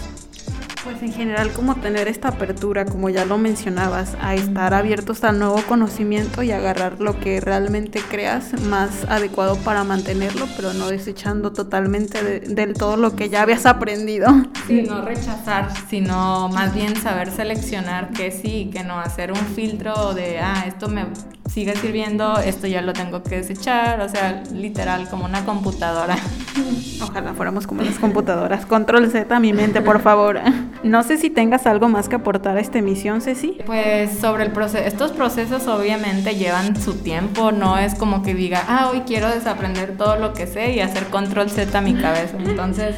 Pues 0.82 1.02
en 1.02 1.12
general 1.12 1.52
como 1.52 1.74
tener 1.74 2.08
esta 2.08 2.28
apertura, 2.28 2.86
como 2.86 3.10
ya 3.10 3.26
lo 3.26 3.36
mencionabas, 3.36 4.16
a 4.22 4.34
estar 4.34 4.72
abiertos 4.72 5.22
al 5.24 5.38
nuevo 5.38 5.62
conocimiento 5.68 6.42
y 6.42 6.52
agarrar 6.52 7.00
lo 7.00 7.20
que 7.20 7.38
realmente 7.38 8.00
creas 8.00 8.58
más 8.62 9.04
adecuado 9.08 9.56
para 9.56 9.84
mantenerlo, 9.84 10.46
pero 10.56 10.72
no 10.72 10.88
desechando 10.88 11.52
totalmente 11.52 12.40
del 12.40 12.72
todo 12.72 12.96
lo 12.96 13.14
que 13.14 13.28
ya 13.28 13.42
habías 13.42 13.66
aprendido. 13.66 14.28
Sí, 14.66 14.80
no 14.80 15.02
rechazar, 15.02 15.68
sino 15.90 16.48
más 16.48 16.74
bien 16.74 16.96
saber 16.96 17.30
seleccionar 17.30 18.10
qué 18.10 18.30
sí, 18.30 18.70
que 18.72 18.82
no 18.82 18.98
hacer 18.98 19.32
un 19.32 19.46
filtro 19.54 20.14
de, 20.14 20.38
ah, 20.38 20.64
esto 20.66 20.88
me 20.88 21.04
sigue 21.52 21.74
sirviendo, 21.76 22.38
esto 22.38 22.66
ya 22.66 22.80
lo 22.80 22.92
tengo 22.92 23.22
que 23.22 23.36
desechar, 23.36 24.00
o 24.00 24.08
sea, 24.08 24.42
literal, 24.54 25.08
como 25.08 25.24
una 25.24 25.44
computadora. 25.44 26.16
Ojalá 27.02 27.34
fuéramos 27.34 27.66
como 27.66 27.82
las 27.82 27.98
computadoras. 27.98 28.66
Control 28.66 29.10
Z 29.10 29.34
a 29.34 29.40
mi 29.40 29.52
mente, 29.52 29.80
por 29.80 30.00
favor. 30.00 30.38
No 30.84 31.02
sé 31.02 31.16
si 31.16 31.28
tengas 31.28 31.66
algo 31.66 31.88
más 31.88 32.08
que 32.08 32.16
aportar 32.16 32.56
a 32.56 32.60
esta 32.60 32.78
emisión, 32.78 33.20
Ceci. 33.20 33.58
Pues 33.66 34.18
sobre 34.18 34.44
el 34.44 34.52
proceso, 34.52 34.84
estos 34.84 35.10
procesos 35.10 35.66
obviamente 35.66 36.36
llevan 36.36 36.80
su 36.80 36.94
tiempo, 36.94 37.50
no 37.50 37.78
es 37.78 37.94
como 37.96 38.22
que 38.22 38.34
diga, 38.34 38.62
ah, 38.68 38.90
hoy 38.92 39.00
quiero 39.00 39.28
desaprender 39.28 39.96
todo 39.96 40.16
lo 40.16 40.34
que 40.34 40.46
sé 40.46 40.72
y 40.72 40.80
hacer 40.80 41.06
control 41.06 41.50
Z 41.50 41.76
a 41.76 41.80
mi 41.80 41.94
cabeza. 41.94 42.36
Entonces, 42.38 42.96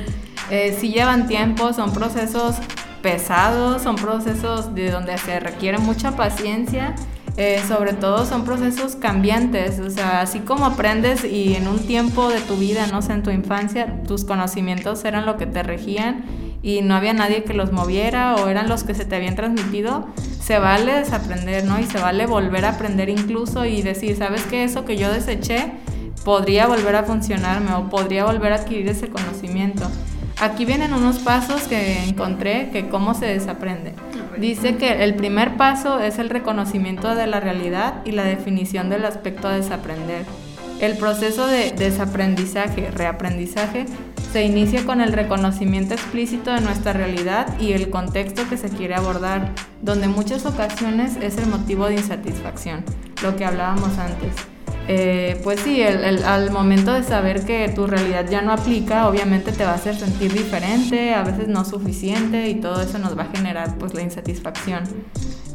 eh, 0.50 0.76
sí 0.78 0.92
llevan 0.92 1.26
tiempo, 1.26 1.72
son 1.72 1.92
procesos 1.92 2.56
pesados, 3.00 3.82
son 3.82 3.96
procesos 3.96 4.74
de 4.74 4.90
donde 4.90 5.16
se 5.18 5.40
requiere 5.40 5.78
mucha 5.78 6.12
paciencia 6.12 6.94
eh, 7.36 7.62
sobre 7.66 7.94
todo 7.94 8.26
son 8.26 8.44
procesos 8.44 8.94
cambiantes, 8.94 9.80
o 9.80 9.88
sea, 9.88 10.20
así 10.20 10.40
como 10.40 10.66
aprendes 10.66 11.24
y 11.24 11.54
en 11.54 11.66
un 11.66 11.78
tiempo 11.78 12.28
de 12.28 12.40
tu 12.40 12.56
vida, 12.56 12.86
no 12.88 13.00
sé, 13.00 13.14
en 13.14 13.22
tu 13.22 13.30
infancia, 13.30 14.02
tus 14.06 14.24
conocimientos 14.24 15.04
eran 15.04 15.24
lo 15.24 15.38
que 15.38 15.46
te 15.46 15.62
regían 15.62 16.24
y 16.62 16.82
no 16.82 16.94
había 16.94 17.14
nadie 17.14 17.42
que 17.42 17.54
los 17.54 17.72
moviera 17.72 18.36
o 18.36 18.48
eran 18.48 18.68
los 18.68 18.84
que 18.84 18.94
se 18.94 19.04
te 19.04 19.16
habían 19.16 19.34
transmitido, 19.34 20.06
se 20.40 20.58
vale 20.58 20.92
desaprender, 20.92 21.64
¿no? 21.64 21.80
Y 21.80 21.84
se 21.84 21.98
vale 21.98 22.26
volver 22.26 22.66
a 22.66 22.70
aprender 22.70 23.08
incluso 23.08 23.64
y 23.64 23.82
decir, 23.82 24.16
¿sabes 24.16 24.42
qué? 24.44 24.64
Eso 24.64 24.84
que 24.84 24.96
yo 24.96 25.10
deseché 25.10 25.72
podría 26.24 26.66
volver 26.66 26.96
a 26.96 27.02
funcionarme 27.02 27.72
o 27.74 27.88
podría 27.88 28.26
volver 28.26 28.52
a 28.52 28.56
adquirir 28.56 28.88
ese 28.88 29.08
conocimiento. 29.08 29.90
Aquí 30.40 30.64
vienen 30.64 30.92
unos 30.92 31.18
pasos 31.18 31.62
que 31.62 32.04
encontré 32.04 32.70
que 32.70 32.88
cómo 32.88 33.14
se 33.14 33.26
desaprende. 33.26 33.91
Dice 34.42 34.76
que 34.76 35.04
el 35.04 35.14
primer 35.14 35.56
paso 35.56 36.00
es 36.00 36.18
el 36.18 36.28
reconocimiento 36.28 37.14
de 37.14 37.28
la 37.28 37.38
realidad 37.38 38.02
y 38.04 38.10
la 38.10 38.24
definición 38.24 38.90
del 38.90 39.04
aspecto 39.04 39.46
a 39.46 39.54
desaprender. 39.54 40.26
El 40.80 40.96
proceso 40.96 41.46
de 41.46 41.70
desaprendizaje, 41.70 42.90
reaprendizaje, 42.90 43.86
se 44.32 44.42
inicia 44.42 44.84
con 44.84 45.00
el 45.00 45.12
reconocimiento 45.12 45.94
explícito 45.94 46.52
de 46.52 46.60
nuestra 46.60 46.92
realidad 46.92 47.56
y 47.60 47.70
el 47.70 47.88
contexto 47.88 48.42
que 48.50 48.56
se 48.56 48.68
quiere 48.68 48.96
abordar, 48.96 49.52
donde 49.80 50.08
muchas 50.08 50.44
ocasiones 50.44 51.18
es 51.22 51.38
el 51.38 51.46
motivo 51.46 51.86
de 51.86 51.94
insatisfacción, 51.94 52.84
lo 53.22 53.36
que 53.36 53.44
hablábamos 53.44 53.96
antes. 53.96 54.51
Eh, 54.88 55.40
pues 55.44 55.60
sí, 55.60 55.80
al 55.82 56.50
momento 56.50 56.92
de 56.92 57.04
saber 57.04 57.44
que 57.44 57.68
tu 57.68 57.86
realidad 57.86 58.28
ya 58.28 58.42
no 58.42 58.52
aplica, 58.52 59.08
obviamente 59.08 59.52
te 59.52 59.64
va 59.64 59.70
a 59.70 59.74
hacer 59.74 59.94
sentir 59.94 60.32
diferente, 60.32 61.14
a 61.14 61.22
veces 61.22 61.46
no 61.46 61.64
suficiente 61.64 62.48
y 62.48 62.56
todo 62.56 62.82
eso 62.82 62.98
nos 62.98 63.16
va 63.16 63.22
a 63.24 63.36
generar 63.36 63.78
pues 63.78 63.94
la 63.94 64.02
insatisfacción. 64.02 64.82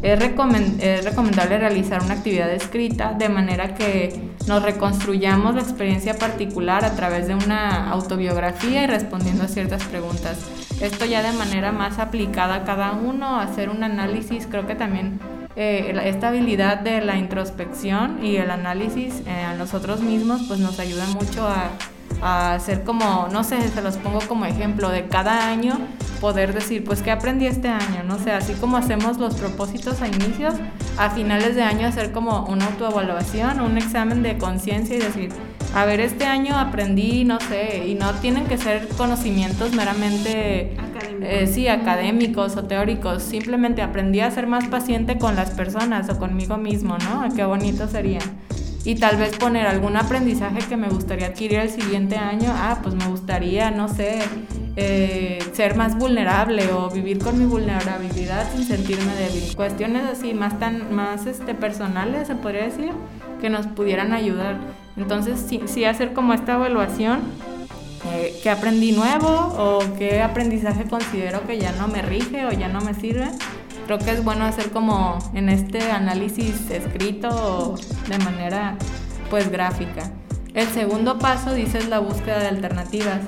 Es, 0.01 0.19
es 0.22 1.03
recomendable 1.03 1.57
realizar 1.57 2.03
una 2.03 2.13
actividad 2.13 2.51
escrita 2.51 3.13
de 3.13 3.27
manera 3.29 3.75
que 3.75 4.31
nos 4.48 4.63
reconstruyamos 4.63 5.55
la 5.55 5.62
experiencia 5.62 6.13
particular 6.13 6.86
a 6.86 6.96
través 6.96 7.27
de 7.27 7.36
una 7.36 7.89
autobiografía 7.89 8.84
y 8.84 8.88
respondiendo 8.88 9.43
a 9.43 9.48
ciertas 9.48 9.84
preguntas. 9.84 10.38
Esto 10.79 11.05
ya 11.05 11.22
de 11.24 11.36
manera 11.36 11.72
más 11.72 12.00
aplicada 12.00 12.55
a 12.55 12.63
cada 12.63 12.93
uno, 12.93 13.39
hacer 13.39 13.69
un 13.69 13.84
análisis, 13.84 14.48
creo 14.48 14.67
que 14.67 14.75
también 14.75 15.19
eh, 15.60 16.00
esta 16.06 16.28
habilidad 16.28 16.82
de 16.82 17.02
la 17.02 17.18
introspección 17.18 18.24
y 18.24 18.36
el 18.36 18.52
análisis 18.52 19.24
eh, 19.26 19.32
a 19.32 19.56
nosotros 19.56 20.02
mismos 20.02 20.44
pues 20.48 20.60
nos 20.60 20.80
ayuda 20.80 21.08
mucho 21.08 21.48
a, 21.48 21.72
a 22.22 22.54
hacer 22.54 22.84
como, 22.84 23.28
no 23.32 23.44
sé, 23.44 23.68
se 23.68 23.82
los 23.82 23.98
pongo 23.98 24.20
como 24.28 24.46
ejemplo 24.46 24.90
de 24.90 25.08
cada 25.08 25.50
año 25.50 25.80
poder 26.22 26.54
decir, 26.54 26.84
pues, 26.84 27.02
¿qué 27.02 27.10
aprendí 27.10 27.48
este 27.48 27.70
año? 27.70 28.04
No 28.06 28.20
sé, 28.20 28.32
así 28.32 28.54
como 28.54 28.78
hacemos 28.78 29.18
los 29.18 29.36
propósitos 29.36 30.02
a 30.02 30.08
inicios, 30.08 30.54
a 30.98 31.10
finales 31.10 31.56
de 31.56 31.64
año 31.64 31.88
hacer 31.88 32.12
como 32.12 32.46
una 32.46 32.66
autoevaluación, 32.66 33.60
un 33.62 33.78
examen 33.78 34.24
de 34.24 34.38
conciencia 34.38 34.96
y 34.96 35.00
decir, 35.00 35.32
a 35.74 35.86
ver, 35.86 36.00
este 36.00 36.26
año 36.26 36.58
aprendí, 36.58 37.24
no 37.24 37.40
sé, 37.40 37.88
y 37.88 37.96
no 37.96 38.14
tienen 38.16 38.46
que 38.46 38.58
ser 38.58 38.88
conocimientos 38.90 39.74
meramente. 39.74 40.76
Eh, 41.22 41.48
sí, 41.48 41.68
académicos 41.68 42.56
o 42.58 42.64
teóricos, 42.64 43.24
simplemente 43.24 43.82
aprendí 43.82 44.20
a 44.20 44.32
ser 44.32 44.48
más 44.48 44.68
paciente 44.68 45.18
con 45.18 45.36
las 45.36 45.52
personas 45.52 46.10
o 46.10 46.18
conmigo 46.20 46.58
mismo, 46.58 46.98
¿no? 46.98 47.34
Qué 47.36 47.44
bonito 47.44 47.88
sería 47.88 48.20
y 48.88 48.96
tal 48.96 49.18
vez 49.18 49.36
poner 49.38 49.68
algún 49.68 49.98
aprendizaje 49.98 50.60
que 50.60 50.78
me 50.78 50.88
gustaría 50.88 51.28
adquirir 51.28 51.60
el 51.60 51.70
siguiente 51.70 52.16
año. 52.16 52.53
Ah, 52.56 52.80
pues 52.82 52.96
me 52.96 53.06
gustaría, 53.08 53.70
no 53.70 53.90
sé, 53.90 54.20
eh, 54.77 55.40
ser 55.51 55.75
más 55.75 55.98
vulnerable 55.98 56.72
o 56.72 56.90
vivir 56.90 57.20
con 57.20 57.38
mi 57.38 57.46
vulnerabilidad 57.46 58.50
sin 58.56 58.64
sentirme 58.64 59.14
débil. 59.16 59.53
Cuestiones 59.58 60.06
así 60.06 60.34
más 60.34 60.58
tan 60.58 60.96
más 60.96 61.25
este 61.25 61.53
personales 61.53 62.27
se 62.27 62.36
podría 62.36 62.64
decir 62.64 62.92
que 63.42 63.50
nos 63.50 63.68
pudieran 63.68 64.14
ayudar. 64.14 64.56
Entonces 64.96 65.44
sí, 65.46 65.62
sí 65.66 65.84
hacer 65.84 66.14
como 66.14 66.34
esta 66.34 66.53
evaluación 66.53 67.20
qué 68.43 68.50
aprendí 68.50 68.91
nuevo 68.91 69.27
o 69.29 69.79
qué 69.98 70.22
aprendizaje 70.22 70.85
considero 70.85 71.46
que 71.46 71.59
ya 71.59 71.72
no 71.74 71.87
me 71.87 72.01
rige 72.01 72.46
o 72.46 72.51
ya 72.51 72.67
no 72.67 72.81
me 72.81 72.93
sirve 72.93 73.29
creo 73.87 74.00
que 74.00 74.11
es 74.11 74.24
bueno 74.24 74.43
hacer 74.43 74.70
como 74.72 75.17
en 75.33 75.48
este 75.48 75.91
análisis 75.91 76.70
escrito 76.70 77.75
de 78.09 78.17
manera 78.20 78.75
pues 79.29 79.50
gráfica. 79.50 80.11
El 80.53 80.67
segundo 80.67 81.20
paso 81.20 81.53
dice 81.53 81.87
la 81.87 82.00
búsqueda 82.00 82.39
de 82.39 82.48
alternativas. 82.48 83.22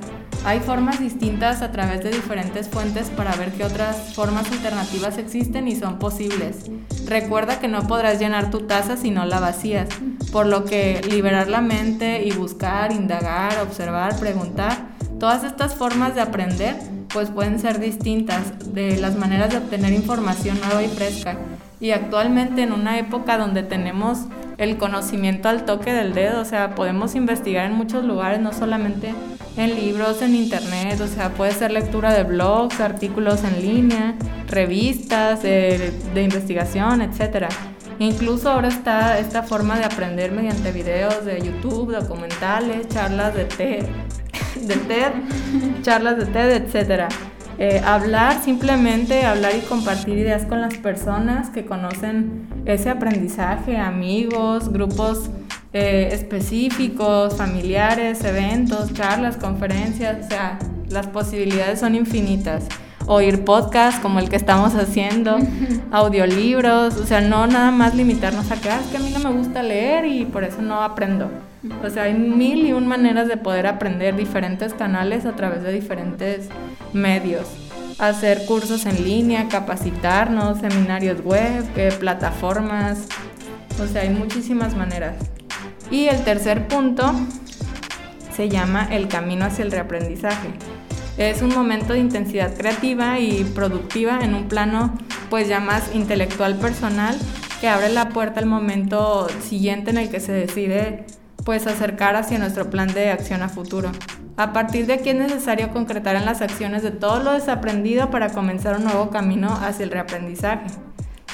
Hay 0.45 0.59
formas 0.59 0.99
distintas 0.99 1.61
a 1.61 1.71
través 1.71 2.03
de 2.03 2.11
diferentes 2.11 2.67
fuentes 2.67 3.09
para 3.09 3.35
ver 3.35 3.53
qué 3.53 3.63
otras 3.63 4.13
formas 4.13 4.51
alternativas 4.51 5.17
existen 5.17 5.67
y 5.69 5.77
son 5.77 5.97
posibles. 5.97 6.69
Recuerda 7.05 7.59
que 7.59 7.69
no 7.69 7.87
podrás 7.87 8.19
llenar 8.19 8.51
tu 8.51 8.61
taza 8.67 8.97
si 8.97 9.11
no 9.11 9.25
la 9.25 9.39
vacías, 9.39 9.87
por 10.31 10.45
lo 10.45 10.65
que 10.65 11.01
liberar 11.09 11.47
la 11.47 11.61
mente 11.61 12.23
y 12.25 12.31
buscar, 12.31 12.91
indagar, 12.91 13.59
observar, 13.61 14.19
preguntar, 14.19 14.89
todas 15.19 15.43
estas 15.43 15.75
formas 15.75 16.15
de 16.15 16.21
aprender 16.21 16.75
pues 17.11 17.29
pueden 17.29 17.59
ser 17.59 17.79
distintas 17.79 18.73
de 18.73 18.97
las 18.97 19.15
maneras 19.15 19.49
de 19.49 19.57
obtener 19.57 19.93
información 19.93 20.59
nueva 20.61 20.83
y 20.83 20.87
fresca. 20.87 21.37
Y 21.79 21.91
actualmente 21.91 22.61
en 22.63 22.71
una 22.71 22.99
época 22.99 23.37
donde 23.37 23.63
tenemos 23.63 24.19
el 24.57 24.77
conocimiento 24.77 25.47
al 25.47 25.65
toque 25.65 25.93
del 25.93 26.13
dedo, 26.13 26.41
o 26.41 26.45
sea, 26.45 26.75
podemos 26.75 27.15
investigar 27.15 27.65
en 27.65 27.73
muchos 27.73 28.03
lugares, 28.03 28.41
no 28.41 28.51
solamente 28.51 29.15
en 29.55 29.75
libros, 29.75 30.21
en 30.21 30.35
internet, 30.35 30.99
o 30.99 31.07
sea, 31.07 31.29
puede 31.29 31.53
ser 31.53 31.71
lectura 31.71 32.13
de 32.13 32.23
blogs, 32.23 32.81
artículos 32.81 33.43
en 33.45 33.61
línea, 33.61 34.15
revistas 34.47 35.41
de, 35.41 35.93
investigación, 36.15 37.01
etc. 37.01 37.47
Incluso 37.99 38.49
ahora 38.49 38.69
está 38.69 39.19
esta 39.19 39.43
forma 39.43 39.77
de 39.77 39.83
aprender 39.83 40.31
mediante 40.31 40.71
videos 40.71 41.25
de 41.25 41.41
YouTube, 41.41 41.91
documentales, 41.91 42.87
charlas 42.87 43.35
de 43.35 43.43
TED, 43.43 43.85
de 44.61 44.75
TED, 44.75 45.11
charlas 45.81 46.17
de 46.17 46.25
TED, 46.25 46.51
etc. 46.63 47.11
Eh, 47.57 47.81
hablar, 47.83 48.41
simplemente 48.41 49.25
hablar 49.25 49.53
y 49.57 49.59
compartir 49.61 50.17
ideas 50.17 50.45
con 50.45 50.61
las 50.61 50.75
personas 50.75 51.49
que 51.49 51.65
conocen 51.65 52.47
ese 52.65 52.89
aprendizaje, 52.89 53.75
amigos, 53.75 54.71
grupos 54.71 55.29
eh, 55.73 56.09
específicos, 56.13 57.35
familiares, 57.35 58.23
eventos, 58.23 58.93
charlas, 58.93 59.35
conferencias, 59.35 60.25
o 60.25 60.29
sea, 60.29 60.57
las 60.87 61.07
posibilidades 61.07 61.81
son 61.81 61.95
infinitas. 61.95 62.63
Oír 63.11 63.43
podcasts 63.43 63.99
como 63.99 64.19
el 64.19 64.29
que 64.29 64.35
estamos 64.35 64.75
haciendo, 64.75 65.39
audiolibros, 65.91 66.95
o 66.95 67.07
sea, 67.07 67.21
no 67.21 67.47
nada 67.47 67.71
más 67.71 67.95
limitarnos 67.95 68.51
a 68.51 68.55
que, 68.61 68.69
ah, 68.69 68.79
es 68.79 68.91
que 68.91 68.97
a 68.97 68.99
mí 68.99 69.09
no 69.09 69.17
me 69.17 69.35
gusta 69.35 69.63
leer 69.63 70.05
y 70.05 70.25
por 70.25 70.43
eso 70.43 70.61
no 70.61 70.83
aprendo. 70.83 71.31
O 71.83 71.89
sea, 71.89 72.03
hay 72.03 72.13
mil 72.13 72.67
y 72.67 72.71
un 72.71 72.85
maneras 72.85 73.27
de 73.27 73.35
poder 73.35 73.65
aprender 73.65 74.15
diferentes 74.15 74.75
canales 74.75 75.25
a 75.25 75.35
través 75.35 75.63
de 75.63 75.71
diferentes 75.71 76.49
medios. 76.93 77.47
Hacer 77.97 78.45
cursos 78.45 78.85
en 78.85 79.03
línea, 79.03 79.49
capacitarnos, 79.49 80.59
seminarios 80.59 81.23
web, 81.25 81.65
eh, 81.77 81.91
plataformas. 81.99 83.07
O 83.81 83.87
sea, 83.87 84.03
hay 84.03 84.09
muchísimas 84.09 84.75
maneras. 84.75 85.15
Y 85.89 86.09
el 86.09 86.23
tercer 86.23 86.67
punto 86.67 87.11
se 88.35 88.49
llama 88.49 88.87
el 88.91 89.07
camino 89.07 89.45
hacia 89.45 89.65
el 89.65 89.71
reaprendizaje. 89.71 90.49
Es 91.19 91.41
un 91.41 91.53
momento 91.53 91.91
de 91.91 91.99
intensidad 91.99 92.55
creativa 92.55 93.19
y 93.19 93.43
productiva 93.43 94.19
en 94.21 94.33
un 94.33 94.47
plano 94.47 94.93
pues 95.29 95.49
ya 95.49 95.59
más 95.59 95.93
intelectual 95.93 96.55
personal 96.55 97.13
que 97.59 97.67
abre 97.67 97.89
la 97.89 98.07
puerta 98.07 98.39
al 98.39 98.45
momento 98.45 99.27
siguiente 99.41 99.89
en 99.89 99.97
el 99.97 100.09
que 100.09 100.21
se 100.21 100.31
decide 100.31 101.05
pues 101.43 101.67
acercar 101.67 102.15
hacia 102.15 102.39
nuestro 102.39 102.69
plan 102.69 102.93
de 102.93 103.11
acción 103.11 103.41
a 103.41 103.49
futuro. 103.49 103.91
A 104.37 104.53
partir 104.53 104.85
de 104.85 104.93
aquí 104.93 105.09
es 105.09 105.17
necesario 105.17 105.71
concretar 105.71 106.15
en 106.15 106.23
las 106.23 106.41
acciones 106.41 106.83
de 106.83 106.91
todo 106.91 107.21
lo 107.21 107.33
desaprendido 107.33 108.09
para 108.11 108.29
comenzar 108.29 108.77
un 108.77 108.85
nuevo 108.85 109.09
camino 109.09 109.49
hacia 109.61 109.83
el 109.83 109.91
reaprendizaje. 109.91 110.67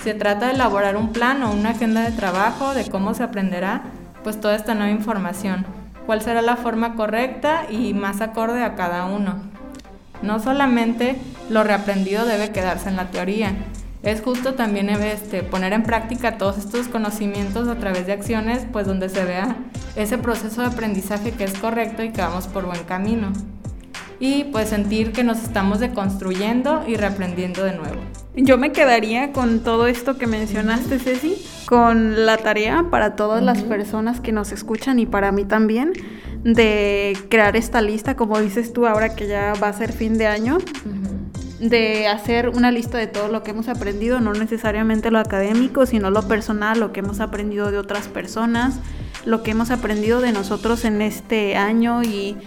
Se 0.04 0.16
trata 0.16 0.48
de 0.48 0.54
elaborar 0.54 0.98
un 0.98 1.14
plan 1.14 1.44
o 1.44 1.52
una 1.52 1.70
agenda 1.70 2.02
de 2.02 2.12
trabajo 2.12 2.74
de 2.74 2.90
cómo 2.90 3.14
se 3.14 3.22
aprenderá 3.22 3.84
pues 4.24 4.42
toda 4.42 4.56
esta 4.56 4.74
nueva 4.74 4.90
información, 4.90 5.64
cuál 6.08 6.24
será 6.24 6.42
la 6.42 6.56
forma 6.56 6.96
correcta 6.96 7.68
y 7.70 7.94
más 7.94 8.22
acorde 8.22 8.64
a 8.64 8.74
cada 8.74 9.06
uno. 9.06 9.54
No 10.26 10.40
solamente 10.40 11.16
lo 11.50 11.64
reaprendido 11.64 12.26
debe 12.26 12.52
quedarse 12.52 12.90
en 12.90 12.96
la 12.96 13.12
teoría, 13.12 13.54
es 14.06 14.22
justo 14.22 14.54
también 14.54 14.90
este, 14.90 15.42
poner 15.42 15.74
en 15.74 15.82
práctica 15.82 16.38
todos 16.38 16.60
estos 16.60 16.88
conocimientos 16.88 17.68
a 17.68 17.76
través 17.76 18.06
de 18.06 18.14
acciones, 18.14 18.66
pues 18.72 18.86
donde 18.86 19.10
se 19.10 19.26
vea 19.26 19.56
ese 19.96 20.20
proceso 20.20 20.62
de 20.62 20.68
aprendizaje 20.68 21.32
que 21.32 21.44
es 21.44 21.58
correcto 21.58 22.04
y 22.04 22.12
que 22.12 22.22
vamos 22.22 22.46
por 22.46 22.66
buen 22.66 22.84
camino. 22.84 23.34
Y 24.20 24.46
pues 24.46 24.70
sentir 24.70 25.12
que 25.12 25.24
nos 25.24 25.42
estamos 25.42 25.80
deconstruyendo 25.80 26.84
y 26.88 26.98
reaprendiendo 26.98 27.64
de 27.64 27.76
nuevo. 27.76 28.00
Yo 28.36 28.60
me 28.60 28.72
quedaría 28.72 29.32
con 29.32 29.62
todo 29.62 29.88
esto 29.88 30.20
que 30.20 30.28
mencionaste, 30.28 31.00
Ceci, 31.00 31.36
con 31.66 32.28
la 32.28 32.38
tarea 32.38 32.86
para 32.92 33.16
todas 33.16 33.42
las 33.42 33.64
personas 33.64 34.22
que 34.22 34.32
nos 34.32 34.52
escuchan 34.52 35.00
y 35.00 35.08
para 35.08 35.32
mí 35.32 35.46
también, 35.46 35.94
de 36.46 37.18
crear 37.28 37.56
esta 37.56 37.82
lista, 37.82 38.16
como 38.16 38.40
dices 38.40 38.72
tú, 38.72 38.86
ahora 38.86 39.16
que 39.16 39.28
ya 39.28 39.54
va 39.62 39.68
a 39.68 39.74
ser 39.74 39.92
fin 39.92 40.18
de 40.20 40.28
año, 40.28 40.60
de 41.60 42.08
hacer 42.08 42.50
una 42.50 42.72
lista 42.72 43.00
de 43.00 43.08
todo 43.08 43.30
lo 43.30 43.42
que 43.42 43.50
hemos 43.50 43.68
aprendido, 43.68 44.22
no 44.22 44.32
necesariamente 44.32 45.10
lo 45.10 45.18
académico, 45.18 45.88
sino 45.88 46.12
lo 46.12 46.28
personal, 46.28 46.80
lo 46.80 46.94
que 46.94 47.00
hemos 47.00 47.20
aprendido 47.20 47.72
de 47.72 47.80
otras 47.80 48.08
personas, 48.08 48.80
lo 49.26 49.42
que 49.42 49.52
hemos 49.52 49.72
aprendido 49.72 50.22
de 50.22 50.34
nosotros 50.34 50.86
en 50.86 51.02
este 51.02 51.58
año 51.58 52.04
y 52.04 52.38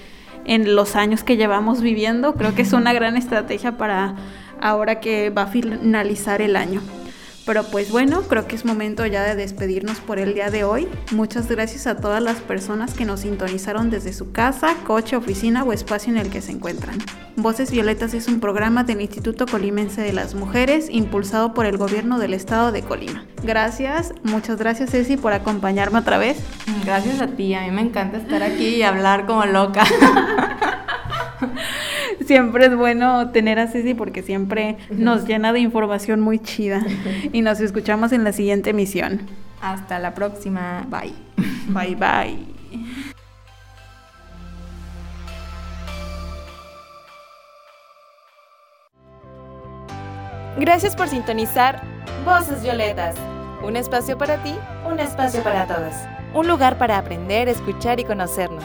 en 0.44 0.76
los 0.76 0.94
años 0.94 1.24
que 1.24 1.36
llevamos 1.36 1.82
viviendo. 1.82 2.34
Creo 2.34 2.54
que 2.54 2.62
es 2.62 2.72
una 2.72 2.92
gran 2.92 3.16
estrategia 3.16 3.76
para 3.76 4.14
ahora 4.60 5.00
que 5.00 5.30
va 5.30 5.42
a 5.42 5.46
finalizar 5.48 6.40
el 6.40 6.54
año. 6.54 6.80
Pero 7.48 7.64
pues 7.64 7.90
bueno, 7.90 8.20
creo 8.24 8.46
que 8.46 8.56
es 8.56 8.66
momento 8.66 9.06
ya 9.06 9.22
de 9.22 9.34
despedirnos 9.34 10.00
por 10.00 10.18
el 10.18 10.34
día 10.34 10.50
de 10.50 10.64
hoy. 10.64 10.86
Muchas 11.12 11.48
gracias 11.48 11.86
a 11.86 11.96
todas 11.96 12.22
las 12.22 12.42
personas 12.42 12.92
que 12.92 13.06
nos 13.06 13.20
sintonizaron 13.20 13.88
desde 13.88 14.12
su 14.12 14.32
casa, 14.32 14.76
coche, 14.86 15.16
oficina 15.16 15.64
o 15.64 15.72
espacio 15.72 16.12
en 16.12 16.18
el 16.18 16.28
que 16.28 16.42
se 16.42 16.52
encuentran. 16.52 16.98
Voces 17.36 17.70
Violetas 17.70 18.12
es 18.12 18.28
un 18.28 18.40
programa 18.40 18.84
del 18.84 19.00
Instituto 19.00 19.46
Colimense 19.46 20.02
de 20.02 20.12
las 20.12 20.34
Mujeres 20.34 20.90
impulsado 20.90 21.54
por 21.54 21.64
el 21.64 21.78
gobierno 21.78 22.18
del 22.18 22.34
estado 22.34 22.70
de 22.70 22.82
Colima. 22.82 23.24
Gracias, 23.42 24.12
muchas 24.24 24.58
gracias 24.58 24.90
Ceci 24.90 25.16
por 25.16 25.32
acompañarme 25.32 26.00
otra 26.00 26.18
vez. 26.18 26.36
Gracias 26.84 27.18
a 27.22 27.28
ti, 27.28 27.54
a 27.54 27.62
mí 27.62 27.70
me 27.70 27.80
encanta 27.80 28.18
estar 28.18 28.42
aquí 28.42 28.74
y 28.74 28.82
hablar 28.82 29.24
como 29.24 29.46
loca. 29.46 29.84
siempre 32.26 32.66
es 32.66 32.76
bueno 32.76 33.30
tener 33.30 33.58
a 33.58 33.68
Ceci 33.68 33.94
porque 33.94 34.22
siempre 34.22 34.76
nos 34.90 35.26
llena 35.26 35.52
de 35.52 35.60
información 35.60 36.20
muy 36.20 36.38
chida. 36.38 36.84
Y 37.32 37.42
nos 37.42 37.60
escuchamos 37.60 38.12
en 38.12 38.24
la 38.24 38.32
siguiente 38.32 38.70
emisión. 38.70 39.20
Hasta 39.60 39.98
la 39.98 40.14
próxima. 40.14 40.86
Bye. 40.88 41.12
Bye, 41.68 41.94
bye. 41.94 42.58
Gracias 50.58 50.96
por 50.96 51.08
sintonizar 51.08 51.82
Voces 52.24 52.62
Violetas. 52.62 53.14
Un 53.62 53.76
espacio 53.76 54.18
para 54.18 54.42
ti, 54.42 54.54
un 54.90 54.98
espacio 54.98 55.42
para 55.42 55.66
todos. 55.66 55.94
Un 56.34 56.48
lugar 56.48 56.78
para 56.78 56.98
aprender, 56.98 57.48
escuchar 57.48 58.00
y 58.00 58.04
conocernos. 58.04 58.64